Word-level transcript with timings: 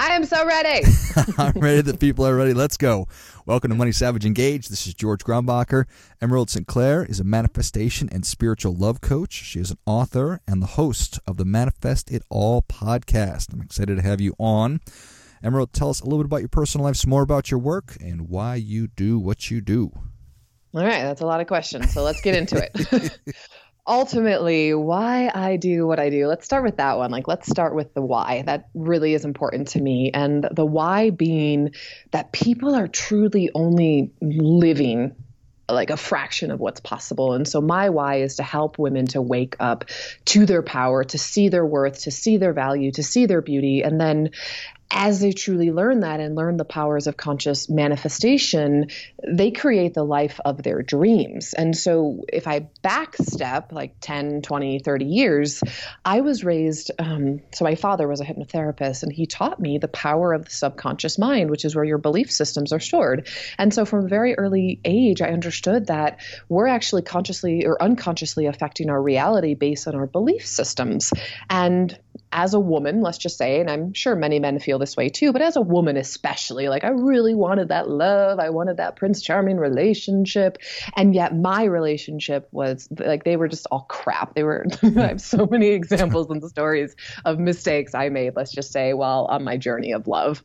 I 0.00 0.10
am 0.14 0.24
so 0.24 0.46
ready. 0.46 0.86
I'm 1.38 1.58
ready. 1.58 1.80
The 1.80 1.96
people 1.96 2.24
are 2.24 2.36
ready. 2.36 2.54
Let's 2.54 2.76
go. 2.76 3.08
Welcome 3.46 3.70
to 3.70 3.76
Money 3.76 3.90
Savage 3.90 4.24
Engage. 4.24 4.68
This 4.68 4.86
is 4.86 4.94
George 4.94 5.24
Grumbacher. 5.24 5.86
Emyrald 6.22 6.50
Sinclaire 6.50 7.04
is 7.04 7.18
a 7.18 7.24
manifestation 7.24 8.08
and 8.12 8.24
spiritual 8.24 8.76
love 8.76 9.00
coach. 9.00 9.32
She 9.32 9.58
is 9.58 9.72
an 9.72 9.78
author 9.86 10.40
and 10.46 10.62
the 10.62 10.66
host 10.66 11.18
of 11.26 11.36
the 11.36 11.44
Manifest 11.44 12.12
It 12.12 12.22
All 12.30 12.62
podcast. 12.62 13.52
I'm 13.52 13.60
excited 13.60 13.96
to 13.96 14.02
have 14.02 14.20
you 14.20 14.34
on. 14.38 14.80
Emyrald, 15.42 15.72
tell 15.72 15.90
us 15.90 16.00
a 16.00 16.04
little 16.04 16.18
bit 16.18 16.26
about 16.26 16.40
your 16.42 16.48
personal 16.48 16.84
life, 16.84 16.94
some 16.94 17.10
more 17.10 17.22
about 17.22 17.50
your 17.50 17.58
work, 17.58 17.96
and 18.00 18.28
why 18.28 18.54
you 18.54 18.86
do 18.86 19.18
what 19.18 19.50
you 19.50 19.60
do. 19.60 19.90
All 20.74 20.84
right, 20.84 21.02
that's 21.02 21.22
a 21.22 21.26
lot 21.26 21.40
of 21.40 21.48
questions. 21.48 21.92
So 21.92 22.04
let's 22.04 22.20
get 22.20 22.36
into 22.36 22.56
it. 22.56 23.18
ultimately 23.88 24.74
why 24.74 25.30
I 25.34 25.56
do 25.56 25.86
what 25.86 25.98
I 25.98 26.10
do. 26.10 26.26
Let's 26.26 26.44
start 26.44 26.62
with 26.62 26.76
that 26.76 26.98
one. 26.98 27.10
Like, 27.10 27.26
let's 27.26 27.48
start 27.48 27.74
with 27.74 27.94
the 27.94 28.02
why. 28.02 28.42
That 28.46 28.68
really 28.74 29.14
is 29.14 29.24
important 29.24 29.68
to 29.68 29.80
me. 29.80 30.10
And 30.12 30.46
the 30.52 30.66
why 30.66 31.10
being 31.10 31.74
that 32.10 32.32
people 32.32 32.74
are 32.74 32.86
truly 32.86 33.50
only 33.54 34.12
living 34.20 35.16
like 35.70 35.90
a 35.90 35.96
fraction 35.96 36.50
of 36.50 36.60
what's 36.60 36.80
possible. 36.80 37.34
And 37.34 37.46
so 37.46 37.60
my 37.60 37.90
why 37.90 38.16
is 38.16 38.36
to 38.36 38.42
help 38.42 38.78
women 38.78 39.06
to 39.08 39.20
wake 39.20 39.56
up 39.60 39.84
to 40.26 40.46
their 40.46 40.62
power, 40.62 41.04
to 41.04 41.18
see 41.18 41.48
their 41.48 41.66
worth, 41.66 42.04
to 42.04 42.10
see 42.10 42.38
their 42.38 42.52
value, 42.52 42.90
to 42.92 43.02
see 43.02 43.26
their 43.26 43.42
beauty, 43.42 43.82
and 43.82 44.00
then 44.00 44.30
as 44.90 45.20
they 45.20 45.32
truly 45.32 45.70
learn 45.70 46.00
that 46.00 46.20
and 46.20 46.34
learn 46.34 46.56
the 46.56 46.64
powers 46.64 47.06
of 47.06 47.16
conscious 47.16 47.68
manifestation, 47.68 48.88
they 49.26 49.50
create 49.50 49.92
the 49.92 50.04
life 50.04 50.40
of 50.44 50.62
their 50.62 50.82
dreams. 50.82 51.52
And 51.52 51.76
so, 51.76 52.24
if 52.32 52.46
I 52.46 52.68
backstep 52.82 53.72
like 53.72 53.96
10, 54.00 54.42
20, 54.42 54.78
30 54.78 55.04
years, 55.04 55.62
I 56.04 56.22
was 56.22 56.42
raised. 56.42 56.90
Um, 56.98 57.40
so, 57.52 57.64
my 57.64 57.74
father 57.74 58.08
was 58.08 58.20
a 58.20 58.24
hypnotherapist, 58.24 59.02
and 59.02 59.12
he 59.12 59.26
taught 59.26 59.60
me 59.60 59.78
the 59.78 59.88
power 59.88 60.32
of 60.32 60.46
the 60.46 60.50
subconscious 60.50 61.18
mind, 61.18 61.50
which 61.50 61.66
is 61.66 61.76
where 61.76 61.84
your 61.84 61.98
belief 61.98 62.32
systems 62.32 62.72
are 62.72 62.80
stored. 62.80 63.28
And 63.58 63.74
so, 63.74 63.84
from 63.84 64.06
a 64.06 64.08
very 64.08 64.38
early 64.38 64.80
age, 64.84 65.20
I 65.20 65.28
understood 65.28 65.88
that 65.88 66.20
we're 66.48 66.66
actually 66.66 67.02
consciously 67.02 67.66
or 67.66 67.82
unconsciously 67.82 68.46
affecting 68.46 68.88
our 68.88 69.00
reality 69.00 69.54
based 69.54 69.86
on 69.86 69.94
our 69.94 70.06
belief 70.06 70.46
systems. 70.46 71.12
And 71.50 71.98
as 72.32 72.54
a 72.54 72.60
woman, 72.60 73.00
let's 73.00 73.18
just 73.18 73.38
say, 73.38 73.60
and 73.60 73.70
I'm 73.70 73.92
sure 73.92 74.14
many 74.14 74.38
men 74.38 74.58
feel 74.58 74.78
this 74.78 74.96
way 74.96 75.08
too, 75.08 75.32
but 75.32 75.42
as 75.42 75.56
a 75.56 75.60
woman 75.60 75.96
especially, 75.96 76.68
like 76.68 76.84
I 76.84 76.88
really 76.88 77.34
wanted 77.34 77.68
that 77.68 77.88
love. 77.88 78.38
I 78.38 78.50
wanted 78.50 78.76
that 78.78 78.96
Prince 78.96 79.22
Charming 79.22 79.56
relationship. 79.58 80.58
And 80.96 81.14
yet 81.14 81.34
my 81.34 81.64
relationship 81.64 82.48
was 82.52 82.88
like 82.90 83.24
they 83.24 83.36
were 83.36 83.48
just 83.48 83.66
all 83.70 83.86
crap. 83.88 84.34
They 84.34 84.42
were, 84.42 84.66
I 84.82 85.06
have 85.06 85.20
so 85.20 85.46
many 85.50 85.68
examples 85.78 86.28
and 86.30 86.42
stories 86.42 86.94
of 87.24 87.38
mistakes 87.38 87.94
I 87.94 88.08
made, 88.08 88.36
let's 88.36 88.52
just 88.52 88.72
say, 88.72 88.92
while 88.94 89.26
on 89.26 89.44
my 89.44 89.56
journey 89.56 89.92
of 89.92 90.06
love. 90.06 90.42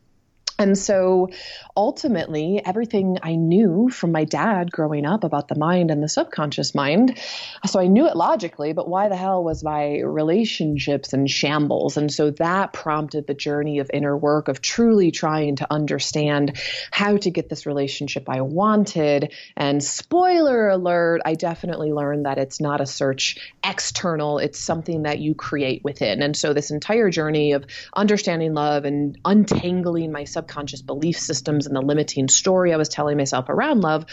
And 0.56 0.78
so 0.78 1.30
ultimately, 1.76 2.62
everything 2.64 3.18
I 3.22 3.34
knew 3.34 3.88
from 3.88 4.12
my 4.12 4.22
dad 4.22 4.70
growing 4.70 5.04
up 5.04 5.24
about 5.24 5.48
the 5.48 5.58
mind 5.58 5.90
and 5.90 6.00
the 6.00 6.08
subconscious 6.08 6.76
mind, 6.76 7.18
so 7.66 7.80
I 7.80 7.88
knew 7.88 8.06
it 8.06 8.16
logically, 8.16 8.72
but 8.72 8.88
why 8.88 9.08
the 9.08 9.16
hell 9.16 9.42
was 9.42 9.64
my 9.64 9.98
relationships 9.98 11.12
in 11.12 11.26
shambles? 11.26 11.96
And 11.96 12.12
so 12.12 12.30
that 12.32 12.72
prompted 12.72 13.26
the 13.26 13.34
journey 13.34 13.80
of 13.80 13.90
inner 13.92 14.16
work 14.16 14.46
of 14.46 14.60
truly 14.60 15.10
trying 15.10 15.56
to 15.56 15.66
understand 15.72 16.56
how 16.92 17.16
to 17.16 17.30
get 17.32 17.48
this 17.48 17.66
relationship 17.66 18.28
I 18.28 18.42
wanted. 18.42 19.34
And 19.56 19.82
spoiler 19.82 20.68
alert, 20.68 21.22
I 21.24 21.34
definitely 21.34 21.92
learned 21.92 22.26
that 22.26 22.38
it's 22.38 22.60
not 22.60 22.80
a 22.80 22.86
search 22.86 23.38
external, 23.64 24.38
it's 24.38 24.60
something 24.60 25.02
that 25.02 25.18
you 25.18 25.34
create 25.34 25.82
within. 25.82 26.22
And 26.22 26.36
so 26.36 26.54
this 26.54 26.70
entire 26.70 27.10
journey 27.10 27.52
of 27.52 27.66
understanding 27.96 28.54
love 28.54 28.84
and 28.84 29.18
untangling 29.24 30.12
my 30.12 30.22
subconscious 30.22 30.44
subconscious 30.54 30.82
belief 30.82 31.18
systems 31.18 31.66
and 31.66 31.74
the 31.74 31.80
limiting 31.80 32.28
story 32.28 32.72
I 32.72 32.76
was 32.76 32.88
telling 32.88 33.16
myself 33.16 33.48
around 33.48 33.80
love 33.80 34.06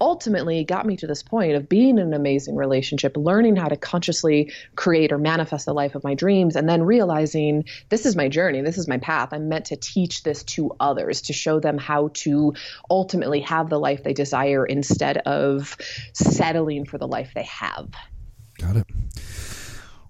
ultimately 0.00 0.62
got 0.62 0.86
me 0.86 0.96
to 0.96 1.08
this 1.08 1.24
point 1.24 1.56
of 1.56 1.68
being 1.68 1.98
in 1.98 2.06
an 2.06 2.14
amazing 2.14 2.54
relationship, 2.54 3.16
learning 3.16 3.56
how 3.56 3.66
to 3.66 3.76
consciously 3.76 4.52
create 4.76 5.10
or 5.10 5.18
manifest 5.18 5.66
the 5.66 5.74
life 5.74 5.96
of 5.96 6.04
my 6.04 6.14
dreams, 6.14 6.54
and 6.54 6.68
then 6.68 6.84
realizing 6.84 7.64
this 7.88 8.06
is 8.06 8.14
my 8.14 8.28
journey, 8.28 8.60
this 8.60 8.78
is 8.78 8.86
my 8.86 8.98
path. 8.98 9.30
I'm 9.32 9.48
meant 9.48 9.66
to 9.66 9.76
teach 9.76 10.22
this 10.22 10.44
to 10.44 10.70
others, 10.78 11.22
to 11.22 11.32
show 11.32 11.58
them 11.58 11.78
how 11.78 12.10
to 12.14 12.54
ultimately 12.88 13.40
have 13.40 13.68
the 13.68 13.80
life 13.80 14.04
they 14.04 14.12
desire 14.12 14.64
instead 14.64 15.18
of 15.18 15.76
settling 16.12 16.84
for 16.84 16.98
the 16.98 17.08
life 17.08 17.32
they 17.34 17.42
have. 17.42 17.88
Got 18.60 18.76
it. 18.76 18.86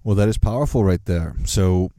Well, 0.03 0.15
that 0.15 0.29
is 0.29 0.37
powerful 0.37 0.83
right 0.83 1.03
there. 1.05 1.35
So, 1.45 1.89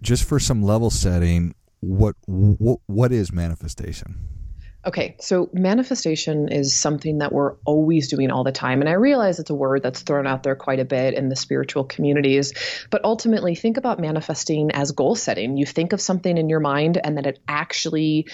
just 0.00 0.24
for 0.24 0.40
some 0.40 0.62
level 0.62 0.88
setting, 0.88 1.54
what 1.80 2.16
what 2.26 2.80
what 2.86 3.12
is 3.12 3.32
manifestation? 3.32 4.16
Okay, 4.86 5.16
so 5.18 5.50
manifestation 5.52 6.48
is 6.48 6.72
something 6.72 7.18
that 7.18 7.32
we're 7.32 7.54
always 7.64 8.08
doing 8.08 8.30
all 8.30 8.44
the 8.44 8.52
time. 8.52 8.80
And 8.80 8.88
I 8.88 8.92
realize 8.92 9.40
it's 9.40 9.50
a 9.50 9.54
word 9.54 9.82
that's 9.82 10.02
thrown 10.02 10.28
out 10.28 10.44
there 10.44 10.54
quite 10.54 10.78
a 10.78 10.84
bit 10.84 11.14
in 11.14 11.28
the 11.28 11.34
spiritual 11.34 11.82
communities. 11.82 12.52
But 12.88 13.04
ultimately, 13.04 13.56
think 13.56 13.78
about 13.78 13.98
manifesting 13.98 14.70
as 14.70 14.92
goal 14.92 15.16
setting. 15.16 15.56
You 15.56 15.66
think 15.66 15.92
of 15.92 16.00
something 16.00 16.38
in 16.38 16.48
your 16.48 16.60
mind 16.60 17.00
and 17.02 17.18
that 17.18 17.26
it 17.26 17.40
actually 17.48 18.28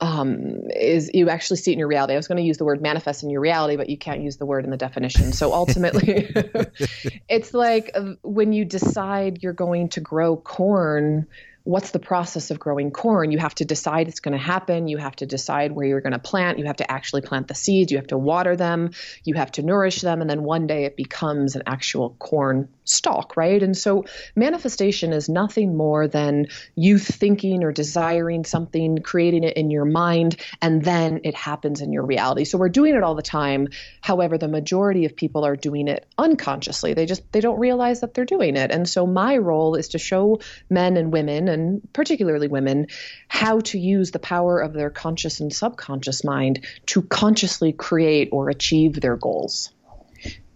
um, 0.00 0.62
is 0.74 1.10
you 1.14 1.28
actually 1.28 1.58
see 1.58 1.70
it 1.70 1.74
in 1.74 1.78
your 1.78 1.88
reality. 1.88 2.14
I 2.14 2.16
was 2.16 2.26
going 2.26 2.38
to 2.38 2.44
use 2.44 2.58
the 2.58 2.64
word 2.64 2.82
manifest 2.82 3.22
in 3.22 3.30
your 3.30 3.40
reality, 3.40 3.76
but 3.76 3.88
you 3.88 3.98
can't 3.98 4.22
use 4.22 4.38
the 4.38 4.46
word 4.46 4.64
in 4.64 4.70
the 4.70 4.76
definition. 4.76 5.32
So 5.32 5.52
ultimately, 5.52 6.32
it's 7.28 7.54
like 7.54 7.92
uh, 7.94 8.14
when 8.22 8.52
you 8.52 8.64
decide 8.64 9.42
you're 9.42 9.52
going 9.52 9.90
to 9.90 10.00
grow 10.00 10.36
corn 10.36 11.28
what's 11.64 11.90
the 11.90 11.98
process 11.98 12.50
of 12.50 12.58
growing 12.58 12.90
corn? 12.90 13.32
You 13.32 13.38
have 13.38 13.54
to 13.56 13.64
decide 13.64 14.08
it's 14.08 14.20
going 14.20 14.36
to 14.36 14.44
happen. 14.44 14.88
You 14.88 14.96
have 14.98 15.16
to 15.16 15.26
decide 15.26 15.72
where 15.72 15.86
you're 15.86 16.00
going 16.00 16.12
to 16.12 16.18
plant. 16.18 16.58
You 16.58 16.66
have 16.66 16.76
to 16.76 16.90
actually 16.90 17.22
plant 17.22 17.48
the 17.48 17.54
seeds. 17.54 17.92
You 17.92 17.98
have 17.98 18.08
to 18.08 18.18
water 18.18 18.56
them. 18.56 18.90
You 19.24 19.34
have 19.34 19.52
to 19.52 19.62
nourish 19.62 20.00
them. 20.00 20.20
And 20.20 20.30
then 20.30 20.42
one 20.42 20.66
day 20.66 20.84
it 20.84 20.96
becomes 20.96 21.56
an 21.56 21.62
actual 21.66 22.16
corn 22.18 22.68
stalk, 22.84 23.36
right? 23.36 23.62
And 23.62 23.76
so 23.76 24.04
manifestation 24.34 25.12
is 25.12 25.28
nothing 25.28 25.76
more 25.76 26.08
than 26.08 26.46
you 26.74 26.98
thinking 26.98 27.62
or 27.62 27.72
desiring 27.72 28.44
something, 28.44 28.98
creating 28.98 29.44
it 29.44 29.56
in 29.56 29.70
your 29.70 29.84
mind, 29.84 30.36
and 30.60 30.82
then 30.82 31.20
it 31.24 31.34
happens 31.34 31.80
in 31.80 31.92
your 31.92 32.04
reality. 32.04 32.44
So 32.44 32.58
we're 32.58 32.68
doing 32.68 32.94
it 32.94 33.02
all 33.02 33.14
the 33.14 33.22
time. 33.22 33.68
However, 34.00 34.38
the 34.38 34.48
majority 34.48 35.04
of 35.04 35.14
people 35.14 35.44
are 35.44 35.56
doing 35.56 35.88
it 35.88 36.06
unconsciously. 36.18 36.94
They 36.94 37.06
just 37.06 37.30
they 37.32 37.40
don't 37.40 37.58
realize 37.58 38.00
that 38.00 38.14
they're 38.14 38.24
doing 38.24 38.56
it. 38.56 38.70
And 38.70 38.88
so 38.88 39.06
my 39.06 39.36
role 39.36 39.74
is 39.74 39.88
to 39.88 39.98
show 39.98 40.40
men 40.68 40.96
and 40.96 41.12
women 41.12 41.48
and 41.50 41.86
particularly 41.92 42.48
women 42.48 42.86
how 43.28 43.60
to 43.60 43.78
use 43.78 44.12
the 44.12 44.18
power 44.18 44.58
of 44.60 44.72
their 44.72 44.90
conscious 44.90 45.40
and 45.40 45.52
subconscious 45.52 46.24
mind 46.24 46.64
to 46.86 47.02
consciously 47.02 47.72
create 47.72 48.28
or 48.32 48.48
achieve 48.48 49.00
their 49.00 49.16
goals. 49.16 49.70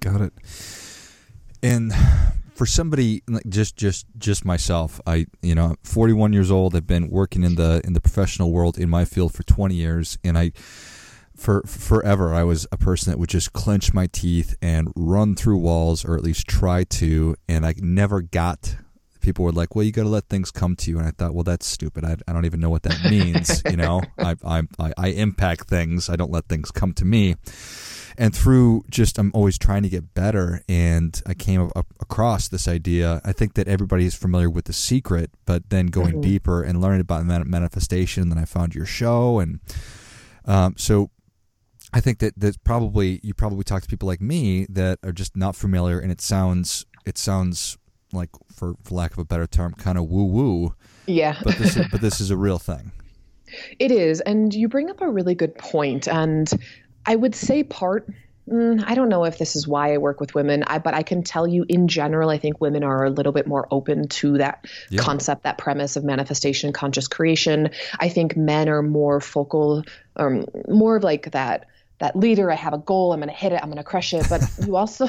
Got 0.00 0.20
it. 0.20 0.32
And 1.62 1.92
for 2.54 2.66
somebody 2.66 3.22
like 3.26 3.46
just 3.48 3.76
just 3.76 4.06
just 4.16 4.44
myself, 4.44 5.00
I 5.06 5.26
you 5.42 5.54
know, 5.54 5.66
I'm 5.66 5.76
41 5.82 6.32
years 6.32 6.50
old. 6.50 6.74
I've 6.74 6.86
been 6.86 7.10
working 7.10 7.42
in 7.42 7.56
the 7.56 7.80
in 7.84 7.92
the 7.92 8.00
professional 8.00 8.52
world 8.52 8.78
in 8.78 8.88
my 8.88 9.04
field 9.04 9.34
for 9.34 9.42
20 9.42 9.74
years, 9.74 10.18
and 10.24 10.38
I 10.38 10.52
for 11.34 11.62
forever 11.62 12.32
I 12.32 12.44
was 12.44 12.66
a 12.70 12.76
person 12.76 13.10
that 13.10 13.18
would 13.18 13.28
just 13.28 13.52
clench 13.52 13.92
my 13.92 14.06
teeth 14.06 14.56
and 14.62 14.92
run 14.94 15.34
through 15.34 15.58
walls, 15.58 16.04
or 16.04 16.16
at 16.16 16.22
least 16.22 16.46
try 16.46 16.84
to, 16.84 17.36
and 17.48 17.66
I 17.66 17.74
never 17.78 18.22
got. 18.22 18.76
People 19.24 19.46
were 19.46 19.52
like, 19.52 19.74
"Well, 19.74 19.84
you 19.84 19.90
got 19.90 20.02
to 20.02 20.10
let 20.10 20.28
things 20.28 20.50
come 20.50 20.76
to 20.76 20.90
you," 20.90 20.98
and 20.98 21.08
I 21.08 21.10
thought, 21.10 21.34
"Well, 21.34 21.44
that's 21.44 21.66
stupid. 21.66 22.04
I, 22.04 22.16
I 22.28 22.34
don't 22.34 22.44
even 22.44 22.60
know 22.60 22.68
what 22.68 22.82
that 22.82 23.10
means." 23.10 23.62
you 23.70 23.78
know, 23.78 24.02
I, 24.18 24.36
I 24.44 24.62
I 24.98 25.08
impact 25.08 25.66
things. 25.66 26.10
I 26.10 26.16
don't 26.16 26.30
let 26.30 26.44
things 26.46 26.70
come 26.70 26.92
to 26.94 27.06
me. 27.06 27.36
and 28.18 28.36
through 28.36 28.84
just 28.90 29.18
I'm 29.18 29.30
always 29.32 29.56
trying 29.56 29.82
to 29.82 29.88
get 29.88 30.12
better, 30.12 30.62
and 30.68 31.20
I 31.26 31.32
came 31.32 31.70
up 31.74 31.86
across 32.00 32.48
this 32.48 32.68
idea. 32.68 33.22
I 33.24 33.32
think 33.32 33.54
that 33.54 33.66
everybody 33.66 34.04
is 34.04 34.14
familiar 34.14 34.50
with 34.50 34.66
the 34.66 34.74
secret, 34.74 35.30
but 35.46 35.70
then 35.70 35.86
going 35.86 36.12
mm-hmm. 36.12 36.32
deeper 36.32 36.62
and 36.62 36.82
learning 36.82 37.00
about 37.00 37.24
manifestation, 37.24 38.28
then 38.28 38.36
I 38.36 38.44
found 38.44 38.74
your 38.74 38.86
show, 38.86 39.38
and 39.38 39.60
um, 40.44 40.74
so 40.76 41.10
I 41.94 42.00
think 42.00 42.18
that 42.18 42.38
that 42.38 42.62
probably 42.62 43.20
you 43.22 43.34
probably 43.34 43.64
talk 43.64 43.82
to 43.82 43.88
people 43.88 44.06
like 44.06 44.20
me 44.20 44.66
that 44.68 44.98
are 45.02 45.12
just 45.12 45.34
not 45.34 45.56
familiar, 45.56 45.98
and 45.98 46.12
it 46.12 46.20
sounds 46.20 46.84
it 47.06 47.16
sounds 47.16 47.78
like 48.14 48.30
for 48.52 48.74
for 48.82 48.94
lack 48.94 49.12
of 49.12 49.18
a 49.18 49.24
better 49.24 49.46
term, 49.46 49.74
kind 49.74 49.98
of 49.98 50.04
woo 50.04 50.24
woo. 50.24 50.74
Yeah. 51.06 51.36
but 51.42 51.56
this 51.56 51.76
is, 51.76 51.86
but 51.90 52.00
this 52.00 52.20
is 52.20 52.30
a 52.30 52.36
real 52.36 52.58
thing. 52.58 52.92
It 53.78 53.90
is, 53.90 54.20
and 54.20 54.52
you 54.52 54.68
bring 54.68 54.90
up 54.90 55.00
a 55.00 55.08
really 55.08 55.34
good 55.34 55.56
point, 55.56 56.08
and 56.08 56.50
I 57.06 57.16
would 57.16 57.34
say 57.34 57.62
part. 57.62 58.08
Mm, 58.46 58.84
I 58.86 58.94
don't 58.94 59.08
know 59.08 59.24
if 59.24 59.38
this 59.38 59.56
is 59.56 59.66
why 59.66 59.94
I 59.94 59.96
work 59.96 60.20
with 60.20 60.34
women, 60.34 60.64
I, 60.66 60.78
but 60.78 60.92
I 60.92 61.02
can 61.02 61.22
tell 61.22 61.46
you 61.46 61.64
in 61.66 61.88
general, 61.88 62.28
I 62.28 62.36
think 62.36 62.60
women 62.60 62.84
are 62.84 63.04
a 63.04 63.08
little 63.08 63.32
bit 63.32 63.46
more 63.46 63.66
open 63.70 64.06
to 64.08 64.36
that 64.36 64.66
yeah. 64.90 65.00
concept, 65.00 65.44
that 65.44 65.56
premise 65.56 65.96
of 65.96 66.04
manifestation, 66.04 66.70
conscious 66.70 67.08
creation. 67.08 67.70
I 68.00 68.10
think 68.10 68.36
men 68.36 68.68
are 68.68 68.82
more 68.82 69.22
focal, 69.22 69.82
um, 70.16 70.44
more 70.68 70.96
of 70.96 71.02
like 71.02 71.30
that 71.30 71.68
that 72.04 72.14
leader 72.16 72.50
i 72.50 72.54
have 72.54 72.74
a 72.74 72.78
goal 72.78 73.12
i'm 73.14 73.20
going 73.20 73.28
to 73.30 73.34
hit 73.34 73.52
it 73.52 73.60
i'm 73.62 73.70
going 73.70 73.78
to 73.78 73.84
crush 73.84 74.12
it. 74.12 74.26
But 74.28 74.42
you 74.66 74.76
also 74.76 75.08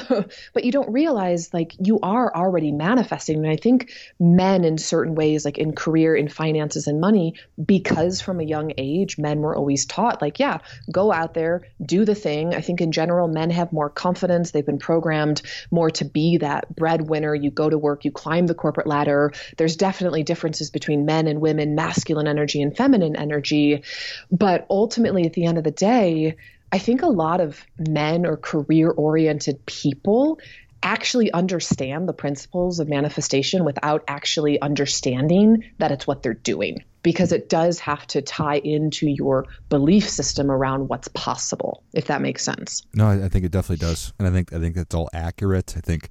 but 0.54 0.64
you 0.64 0.72
don't 0.72 0.90
realize 0.90 1.52
like 1.52 1.74
you 1.78 2.00
are 2.02 2.34
already 2.34 2.72
manifesting. 2.72 3.36
And 3.36 3.48
i 3.48 3.56
think 3.56 3.90
men 4.18 4.64
in 4.64 4.78
certain 4.78 5.14
ways 5.14 5.44
like 5.44 5.58
in 5.58 5.74
career 5.74 6.16
in 6.16 6.28
finances 6.28 6.86
and 6.86 7.00
money 7.00 7.34
because 7.62 8.20
from 8.22 8.40
a 8.40 8.44
young 8.44 8.72
age 8.78 9.18
men 9.18 9.40
were 9.40 9.54
always 9.54 9.84
taught 9.84 10.22
like 10.22 10.38
yeah 10.38 10.58
go 10.90 11.12
out 11.12 11.34
there 11.34 11.62
do 11.84 12.04
the 12.04 12.14
thing. 12.14 12.54
I 12.54 12.60
think 12.62 12.80
in 12.80 12.92
general 12.92 13.28
men 13.28 13.50
have 13.50 13.72
more 13.72 13.90
confidence. 13.90 14.50
They've 14.50 14.64
been 14.64 14.78
programmed 14.78 15.42
more 15.70 15.90
to 15.90 16.04
be 16.04 16.38
that 16.38 16.74
breadwinner. 16.74 17.34
You 17.34 17.50
go 17.50 17.68
to 17.68 17.76
work 17.76 18.04
you 18.04 18.10
climb 18.10 18.46
the 18.46 18.54
corporate 18.54 18.86
ladder. 18.86 19.32
There's 19.58 19.76
definitely 19.76 20.22
differences 20.22 20.70
between 20.70 21.04
men 21.04 21.26
and 21.26 21.40
women 21.40 21.74
masculine 21.74 22.26
energy 22.26 22.62
and 22.62 22.74
feminine 22.74 23.16
energy. 23.16 23.82
But 24.30 24.66
ultimately 24.70 25.26
at 25.26 25.34
the 25.34 25.44
end 25.44 25.58
of 25.58 25.64
the 25.64 25.70
day 25.70 26.36
I 26.72 26.78
think 26.78 27.02
a 27.02 27.08
lot 27.08 27.40
of 27.40 27.64
men 27.78 28.26
or 28.26 28.36
career 28.36 28.90
oriented 28.90 29.64
people 29.66 30.38
actually 30.82 31.32
understand 31.32 32.08
the 32.08 32.12
principles 32.12 32.80
of 32.80 32.88
manifestation 32.88 33.64
without 33.64 34.04
actually 34.08 34.60
understanding 34.60 35.64
that 35.78 35.90
it's 35.90 36.06
what 36.06 36.22
they're 36.22 36.34
doing 36.34 36.84
because 37.02 37.32
it 37.32 37.48
does 37.48 37.78
have 37.78 38.06
to 38.08 38.20
tie 38.20 38.58
into 38.58 39.08
your 39.08 39.46
belief 39.68 40.08
system 40.08 40.50
around 40.50 40.88
what's 40.88 41.08
possible 41.08 41.82
if 41.92 42.06
that 42.06 42.20
makes 42.20 42.42
sense. 42.44 42.82
No 42.94 43.08
i 43.08 43.28
think 43.28 43.44
it 43.44 43.52
definitely 43.52 43.86
does. 43.86 44.12
And 44.18 44.28
i 44.28 44.30
think 44.30 44.52
i 44.52 44.58
think 44.58 44.74
that's 44.74 44.94
all 44.94 45.08
accurate. 45.12 45.74
I 45.76 45.80
think 45.80 46.10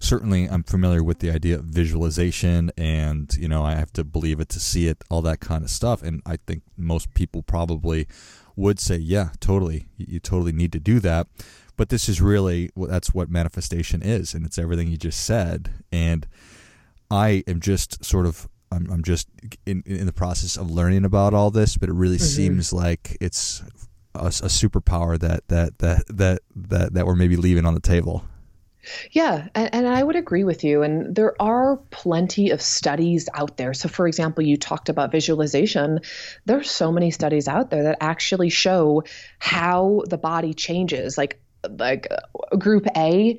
certainly 0.00 0.46
i'm 0.46 0.62
familiar 0.62 1.02
with 1.02 1.18
the 1.18 1.30
idea 1.30 1.56
of 1.56 1.64
visualization 1.64 2.70
and 2.78 3.34
you 3.34 3.48
know 3.48 3.64
i 3.64 3.74
have 3.74 3.92
to 3.94 4.04
believe 4.04 4.38
it 4.38 4.48
to 4.50 4.60
see 4.60 4.86
it 4.86 5.02
all 5.10 5.22
that 5.22 5.40
kind 5.40 5.64
of 5.64 5.70
stuff. 5.70 6.02
And 6.02 6.22
i 6.24 6.36
think 6.46 6.62
most 6.76 7.14
people 7.14 7.42
probably 7.42 8.06
would 8.58 8.80
say, 8.80 8.96
yeah, 8.96 9.30
totally, 9.38 9.86
you, 9.96 10.06
you 10.08 10.20
totally 10.20 10.52
need 10.52 10.72
to 10.72 10.80
do 10.80 10.98
that. 10.98 11.28
But 11.78 11.88
this 11.88 12.08
is 12.08 12.20
really 12.20 12.70
that's 12.76 13.14
what 13.14 13.30
manifestation 13.30 14.02
is, 14.02 14.34
and 14.34 14.44
it's 14.44 14.58
everything 14.58 14.88
you 14.88 14.98
just 14.98 15.24
said. 15.24 15.70
And 15.90 16.26
I 17.10 17.44
am 17.46 17.60
just 17.60 18.04
sort 18.04 18.26
of 18.26 18.48
I'm, 18.70 18.90
I'm 18.90 19.02
just 19.02 19.28
in 19.64 19.82
in 19.86 20.04
the 20.04 20.12
process 20.12 20.56
of 20.56 20.70
learning 20.70 21.04
about 21.04 21.34
all 21.34 21.50
this, 21.50 21.76
but 21.76 21.88
it 21.88 21.94
really 21.94 22.16
mm-hmm. 22.16 22.24
seems 22.24 22.72
like 22.72 23.16
it's 23.20 23.62
a, 24.14 24.26
a 24.26 24.50
superpower 24.50 25.18
that 25.20 25.46
that 25.48 25.78
that 25.78 26.04
that 26.08 26.40
that 26.54 26.94
that 26.94 27.06
we're 27.06 27.16
maybe 27.16 27.36
leaving 27.36 27.64
on 27.64 27.74
the 27.74 27.80
table. 27.80 28.24
Yeah, 29.10 29.48
and, 29.54 29.74
and, 29.74 29.88
I 29.88 30.02
would 30.02 30.16
agree 30.16 30.44
with 30.44 30.64
you. 30.64 30.82
And 30.82 31.14
there 31.14 31.40
are 31.42 31.76
plenty 31.90 32.50
of 32.50 32.62
studies 32.62 33.28
out 33.34 33.56
there. 33.56 33.74
So, 33.74 33.88
for 33.88 34.06
example, 34.06 34.44
you 34.44 34.56
talked 34.56 34.88
about 34.88 35.12
visualization. 35.12 36.00
There 36.46 36.58
are 36.58 36.62
so 36.62 36.90
many 36.90 37.10
studies 37.10 37.48
out 37.48 37.70
there 37.70 37.82
that 37.82 37.98
actually 38.00 38.48
show 38.48 39.04
how 39.38 40.02
the 40.06 40.16
body 40.16 40.54
changes. 40.54 41.18
Like, 41.18 41.38
like 41.78 42.06
uh, 42.10 42.56
group 42.56 42.86
A 42.96 43.38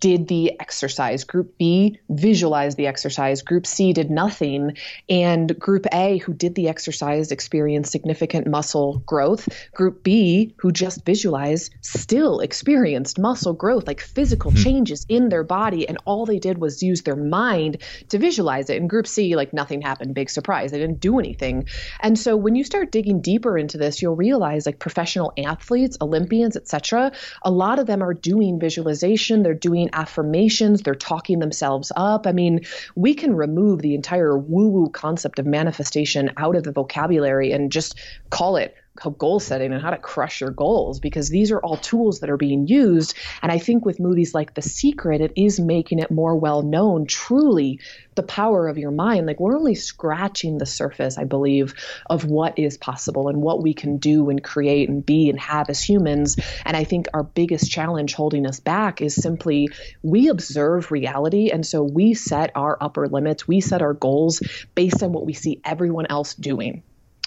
did 0.00 0.28
the 0.28 0.58
exercise. 0.60 1.24
Group 1.24 1.56
B 1.58 1.98
visualized 2.08 2.76
the 2.76 2.86
exercise. 2.86 3.42
Group 3.42 3.66
C 3.66 3.92
did 3.92 4.10
nothing. 4.10 4.76
And 5.08 5.58
Group 5.58 5.86
A, 5.92 6.18
who 6.18 6.32
did 6.32 6.54
the 6.54 6.68
exercise, 6.68 7.32
experienced 7.32 7.92
significant 7.92 8.46
muscle 8.46 9.02
growth. 9.06 9.48
Group 9.72 10.02
B, 10.02 10.54
who 10.58 10.72
just 10.72 11.04
visualized, 11.04 11.74
still 11.80 12.40
experienced 12.40 13.18
muscle 13.18 13.52
growth, 13.52 13.86
like 13.86 14.00
physical 14.00 14.50
mm-hmm. 14.50 14.62
changes 14.62 15.06
in 15.08 15.28
their 15.28 15.44
body. 15.44 15.88
And 15.88 15.98
all 16.04 16.26
they 16.26 16.38
did 16.38 16.58
was 16.58 16.82
use 16.82 17.02
their 17.02 17.16
mind 17.16 17.78
to 18.08 18.18
visualize 18.18 18.70
it. 18.70 18.80
And 18.80 18.88
Group 18.88 19.06
C, 19.06 19.36
like 19.36 19.52
nothing 19.52 19.82
happened. 19.82 20.14
Big 20.14 20.30
surprise. 20.30 20.70
They 20.70 20.78
didn't 20.78 21.00
do 21.00 21.18
anything. 21.18 21.68
And 22.00 22.18
so 22.18 22.36
when 22.36 22.54
you 22.54 22.64
start 22.64 22.92
digging 22.92 23.20
deeper 23.20 23.58
into 23.58 23.78
this, 23.78 24.02
you'll 24.02 24.16
realize 24.16 24.66
like 24.66 24.78
professional 24.78 25.32
athletes, 25.38 25.96
Olympians, 26.00 26.56
etc., 26.56 27.12
a 27.42 27.50
lot 27.50 27.78
of 27.78 27.86
them 27.86 28.02
are 28.02 28.14
doing 28.14 28.58
visualization. 28.58 29.42
They're 29.42 29.54
doing 29.54 29.81
doing 29.82 29.90
affirmations, 29.94 30.82
they're 30.82 30.94
talking 30.94 31.38
themselves 31.40 31.90
up. 31.96 32.26
I 32.26 32.32
mean, 32.32 32.60
we 32.94 33.14
can 33.14 33.34
remove 33.34 33.80
the 33.80 33.94
entire 33.94 34.38
woo 34.38 34.68
woo 34.68 34.88
concept 34.90 35.38
of 35.38 35.46
manifestation 35.46 36.30
out 36.36 36.56
of 36.56 36.62
the 36.62 36.72
vocabulary 36.72 37.52
and 37.52 37.72
just 37.72 37.98
call 38.30 38.56
it 38.56 38.74
goal 38.94 39.40
setting 39.40 39.72
and 39.72 39.82
how 39.82 39.90
to 39.90 39.96
crush 39.96 40.40
your 40.40 40.50
goals 40.50 41.00
because 41.00 41.28
these 41.28 41.50
are 41.50 41.58
all 41.58 41.76
tools 41.76 42.20
that 42.20 42.30
are 42.30 42.36
being 42.36 42.66
used. 42.66 43.14
And 43.40 43.50
I 43.50 43.58
think 43.58 43.84
with 43.84 43.98
movies 43.98 44.34
like 44.34 44.54
The 44.54 44.62
Secret, 44.62 45.20
it 45.20 45.32
is 45.36 45.58
making 45.58 45.98
it 45.98 46.10
more 46.10 46.36
well 46.36 46.62
known 46.62 47.06
truly 47.06 47.80
the 48.14 48.22
power 48.22 48.68
of 48.68 48.76
your 48.76 48.90
mind. 48.90 49.26
Like 49.26 49.40
we're 49.40 49.56
only 49.56 49.74
scratching 49.74 50.58
the 50.58 50.66
surface, 50.66 51.16
I 51.16 51.24
believe, 51.24 51.74
of 52.08 52.26
what 52.26 52.58
is 52.58 52.76
possible 52.76 53.28
and 53.28 53.40
what 53.40 53.62
we 53.62 53.72
can 53.72 53.96
do 53.96 54.28
and 54.28 54.44
create 54.44 54.88
and 54.88 55.04
be 55.04 55.30
and 55.30 55.40
have 55.40 55.70
as 55.70 55.82
humans. 55.82 56.36
And 56.64 56.76
I 56.76 56.84
think 56.84 57.06
our 57.14 57.22
biggest 57.22 57.70
challenge 57.70 58.14
holding 58.14 58.46
us 58.46 58.60
back 58.60 59.00
is 59.00 59.14
simply 59.14 59.70
we 60.02 60.28
observe 60.28 60.92
reality. 60.92 61.50
And 61.50 61.66
so 61.66 61.82
we 61.82 62.14
set 62.14 62.52
our 62.54 62.76
upper 62.80 63.08
limits, 63.08 63.48
we 63.48 63.60
set 63.60 63.80
our 63.80 63.94
goals 63.94 64.42
based 64.74 65.02
on 65.02 65.12
what 65.12 65.24
we 65.24 65.32
see 65.32 65.60
everyone 65.64 66.06
else 66.10 66.34
doing. 66.34 66.82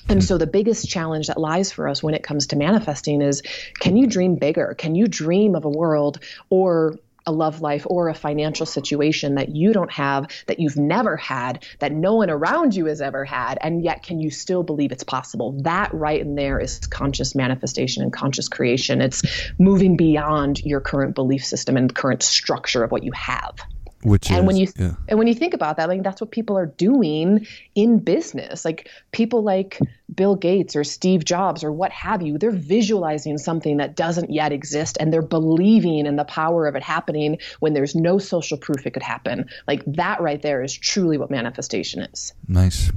And 0.08 0.20
mm-hmm. 0.20 0.26
so 0.26 0.38
the 0.38 0.48
biggest 0.48 0.88
challenge 0.88 1.28
that 1.28 1.40
lies 1.40 1.72
for 1.72 1.88
us 1.88 2.04
when 2.04 2.14
it 2.14 2.24
comes 2.24 2.48
to 2.48 2.56
manifesting 2.56 3.22
is 3.22 3.42
can 3.80 3.98
you 3.98 4.08
dream 4.08 4.36
bigger? 4.36 4.76
Can 4.78 4.96
you 4.96 5.08
dream 5.08 5.56
of 5.56 5.66
a 5.66 5.70
world 5.70 6.20
or 6.50 6.96
a 7.26 7.32
love 7.32 7.62
life 7.62 7.86
or 7.90 8.10
a 8.10 8.14
financial 8.14 8.66
situation 8.66 9.36
that 9.36 9.50
you 9.50 9.74
don't 9.74 9.92
have, 9.92 10.28
that 10.46 10.60
you've 10.60 10.78
never 10.78 11.18
had, 11.18 11.66
that 11.80 11.92
no 11.92 12.16
one 12.16 12.30
around 12.30 12.76
you 12.76 12.86
has 12.86 13.02
ever 13.02 13.26
had, 13.26 13.58
and 13.62 13.84
yet 13.84 14.04
can 14.04 14.20
you 14.20 14.30
still 14.30 14.64
believe 14.64 14.92
it's 14.92 15.04
possible? 15.04 15.60
That 15.64 15.94
right 15.94 16.22
in 16.22 16.36
there 16.36 16.60
is 16.60 16.80
conscious 16.86 17.34
manifestation 17.34 18.04
and 18.04 18.14
conscious 18.14 18.48
creation. 18.48 19.02
It's 19.02 19.24
moving 19.58 19.98
beyond 19.98 20.64
your 20.64 20.82
current 20.82 21.16
belief 21.16 21.44
system 21.44 21.78
and 21.78 21.94
current 21.94 22.22
structure 22.22 22.84
of 22.84 22.92
what 22.92 23.04
you 23.04 23.12
have. 23.14 23.56
Which 24.06 24.30
and 24.30 24.42
is, 24.42 24.46
when 24.46 24.56
you 24.56 24.68
yeah. 24.78 24.94
and 25.08 25.18
when 25.18 25.28
you 25.28 25.34
think 25.34 25.56
about 25.56 25.78
that, 25.78 25.90
like 25.90 26.04
that's 26.04 26.22
what 26.22 26.30
people 26.30 26.56
are 26.60 26.68
doing 26.68 27.48
in 27.74 27.98
business. 27.98 28.64
Like 28.64 28.88
people 29.12 29.42
like 29.42 29.80
Bill 30.14 30.36
Gates 30.36 30.76
or 30.76 30.84
Steve 30.84 31.26
Jobs 31.26 31.64
or 31.64 31.72
what 31.72 31.92
have 31.92 32.22
you, 32.22 32.38
they're 32.38 32.52
visualizing 32.52 33.40
something 33.40 33.78
that 33.78 33.96
doesn't 33.96 34.30
yet 34.30 34.52
exist 34.52 34.98
and 35.00 35.12
they're 35.12 35.24
believing 35.24 36.06
in 36.06 36.18
the 36.18 36.24
power 36.24 36.68
of 36.68 36.76
it 36.76 36.84
happening 36.84 37.40
when 37.62 37.74
there's 37.74 37.96
no 37.96 38.20
social 38.20 38.60
proof 38.60 38.86
it 38.86 38.92
could 38.92 39.02
happen. 39.02 39.50
Like 39.68 39.84
that 39.88 40.22
right 40.22 40.42
there 40.42 40.62
is 40.62 40.78
truly 40.78 41.18
what 41.18 41.32
manifestation 41.32 42.04
is. 42.04 42.32
Nice. 42.48 42.92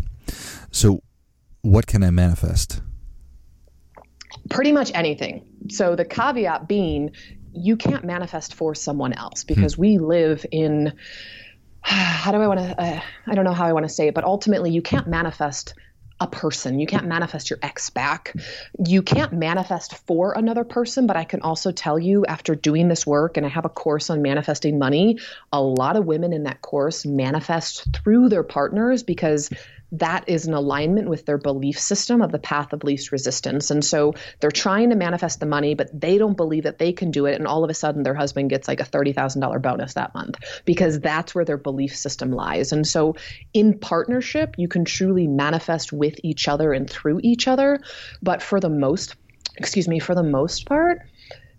So 0.72 1.02
what 1.62 1.86
can 1.86 2.04
I 2.04 2.10
manifest? 2.10 2.82
Pretty 4.50 4.72
much 4.72 4.90
anything. 4.94 5.46
So 5.70 5.96
the 5.96 6.04
caveat 6.04 6.68
being 6.68 7.12
you 7.52 7.76
can't 7.76 8.04
manifest 8.04 8.54
for 8.54 8.74
someone 8.74 9.12
else 9.12 9.44
because 9.44 9.74
hmm. 9.74 9.80
we 9.82 9.98
live 9.98 10.44
in 10.50 10.92
how 11.80 12.32
do 12.32 12.38
I 12.38 12.46
want 12.46 12.60
to 12.60 12.80
uh, 12.80 13.00
I 13.26 13.34
don't 13.34 13.44
know 13.44 13.52
how 13.52 13.66
I 13.66 13.72
want 13.72 13.86
to 13.86 13.92
say 13.92 14.08
it 14.08 14.14
but 14.14 14.24
ultimately 14.24 14.70
you 14.70 14.82
can't 14.82 15.06
manifest 15.06 15.74
a 16.20 16.26
person. 16.26 16.80
You 16.80 16.86
can't 16.86 17.06
manifest 17.06 17.50
your 17.50 17.58
ex 17.62 17.90
back. 17.90 18.34
You 18.84 19.02
can't 19.02 19.32
manifest 19.32 19.98
for 20.06 20.32
another 20.32 20.64
person, 20.64 21.06
but 21.06 21.16
I 21.16 21.24
can 21.24 21.42
also 21.42 21.70
tell 21.70 21.98
you 21.98 22.26
after 22.26 22.54
doing 22.54 22.88
this 22.88 23.06
work, 23.06 23.36
and 23.36 23.46
I 23.46 23.48
have 23.48 23.64
a 23.64 23.68
course 23.70 24.10
on 24.10 24.22
manifesting 24.22 24.78
money, 24.78 25.18
a 25.52 25.62
lot 25.62 25.96
of 25.96 26.06
women 26.06 26.32
in 26.32 26.44
that 26.44 26.60
course 26.60 27.06
manifest 27.06 27.86
through 27.94 28.30
their 28.30 28.42
partners 28.42 29.02
because 29.02 29.50
that 29.92 30.28
is 30.28 30.46
in 30.46 30.54
alignment 30.54 31.08
with 31.08 31.24
their 31.24 31.38
belief 31.38 31.78
system 31.78 32.20
of 32.20 32.30
the 32.30 32.38
path 32.38 32.72
of 32.72 32.84
least 32.84 33.10
resistance. 33.10 33.70
And 33.70 33.84
so 33.84 34.14
they're 34.40 34.50
trying 34.50 34.90
to 34.90 34.96
manifest 34.96 35.40
the 35.40 35.46
money, 35.46 35.74
but 35.74 35.88
they 35.98 36.18
don't 36.18 36.36
believe 36.36 36.64
that 36.64 36.78
they 36.78 36.92
can 36.92 37.10
do 37.10 37.26
it. 37.26 37.36
And 37.36 37.46
all 37.46 37.64
of 37.64 37.70
a 37.70 37.74
sudden, 37.74 38.02
their 38.02 38.14
husband 38.14 38.50
gets 38.50 38.68
like 38.68 38.80
a 38.80 38.84
$30,000 38.84 39.62
bonus 39.62 39.94
that 39.94 40.14
month 40.14 40.36
because 40.64 41.00
that's 41.00 41.34
where 41.34 41.44
their 41.44 41.56
belief 41.56 41.96
system 41.96 42.32
lies. 42.32 42.72
And 42.72 42.86
so 42.86 43.16
in 43.54 43.78
partnership, 43.78 44.54
you 44.58 44.68
can 44.68 44.84
truly 44.84 45.26
manifest 45.26 45.92
with 45.92 46.20
each 46.22 46.48
other 46.48 46.72
and 46.72 46.88
through 46.88 47.20
each 47.22 47.48
other. 47.48 47.80
But 48.22 48.42
for 48.42 48.60
the 48.60 48.68
most, 48.68 49.16
excuse 49.56 49.88
me, 49.88 49.98
for 50.00 50.14
the 50.14 50.22
most 50.22 50.66
part, 50.66 51.02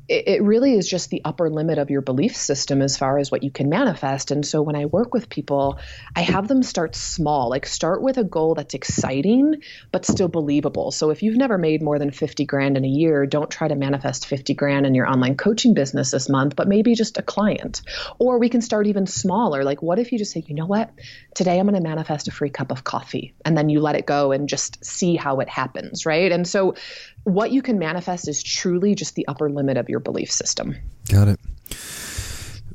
it, 0.10 0.42
really 0.42 0.74
is 0.74 0.90
just 0.90 1.10
the 1.10 1.22
upper 1.24 1.50
limit 1.50 1.78
of 1.78 1.90
your 1.90 2.02
belief 2.02 2.36
system 2.36 2.82
as 2.82 2.98
far 2.98 3.18
as 3.18 3.32
what 3.32 3.44
you 3.44 3.52
can 3.52 3.70
manifest. 3.70 4.32
And 4.32 4.46
so 4.46 4.62
when 4.62 4.76
I 4.76 4.86
work 4.86 5.14
with 5.14 5.30
people, 5.30 5.80
I 6.16 6.22
have 6.22 6.48
them 6.48 6.64
start 6.64 6.96
small, 6.96 7.50
like 7.50 7.66
start 7.66 8.02
with 8.02 8.18
a 8.18 8.24
goal 8.24 8.56
that's 8.56 8.74
exciting, 8.74 9.62
but 9.92 10.06
still 10.06 10.28
believable. 10.28 10.92
So 10.92 11.12
if 11.12 11.22
you've 11.22 11.38
never 11.38 11.58
made 11.58 11.84
more 11.84 12.00
than 12.00 12.12
50 12.12 12.46
grand 12.46 12.78
in 12.78 12.86
a 12.86 12.90
year, 12.90 13.26
don't 13.26 13.52
try 13.52 13.68
to 13.68 13.76
manifest 13.76 14.26
50 14.26 14.54
grand 14.56 14.86
in 14.86 14.96
your 14.96 15.08
online 15.08 15.38
coaching 15.38 15.74
business 15.74 16.12
this 16.12 16.30
month, 16.30 16.56
but 16.56 16.68
maybe 16.68 16.96
just 16.96 17.18
a 17.18 17.24
client. 17.24 17.82
Or 18.18 18.40
we 18.40 18.50
can 18.50 18.62
start 18.62 18.88
even 18.88 19.06
smaller. 19.06 19.64
Like, 19.64 19.82
what 19.82 20.00
if 20.00 20.12
you 20.12 20.18
just 20.18 20.32
say, 20.32 20.44
you 20.48 20.56
know 20.56 20.66
what? 20.66 20.92
Today 21.36 21.60
I'm 21.60 21.68
going 21.68 21.82
to 21.82 21.88
manifest 21.88 22.28
a 22.28 22.32
free 22.32 22.50
cup 22.50 22.72
of 22.72 22.84
coffee. 22.84 23.34
And 23.46 23.58
then 23.58 23.70
you 23.70 23.80
let 23.80 23.96
it 23.96 24.06
go 24.06 24.32
and 24.32 24.50
just 24.50 24.84
see 24.84 25.16
how 25.16 25.40
it 25.40 25.50
happens, 25.50 26.06
right? 26.06 26.32
And 26.32 26.48
so 26.48 26.76
what 27.24 27.52
you 27.52 27.62
can 27.62 27.80
manifest 27.80 28.28
is 28.28 28.42
truly 28.42 28.96
just 28.96 29.16
the 29.16 29.28
upper 29.28 29.50
limit 29.50 29.78
of 29.78 29.90
your 29.90 30.00
belief 30.00 30.32
system. 30.32 30.76
Got 31.10 31.30
it. 31.30 31.40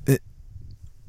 it 0.06 0.23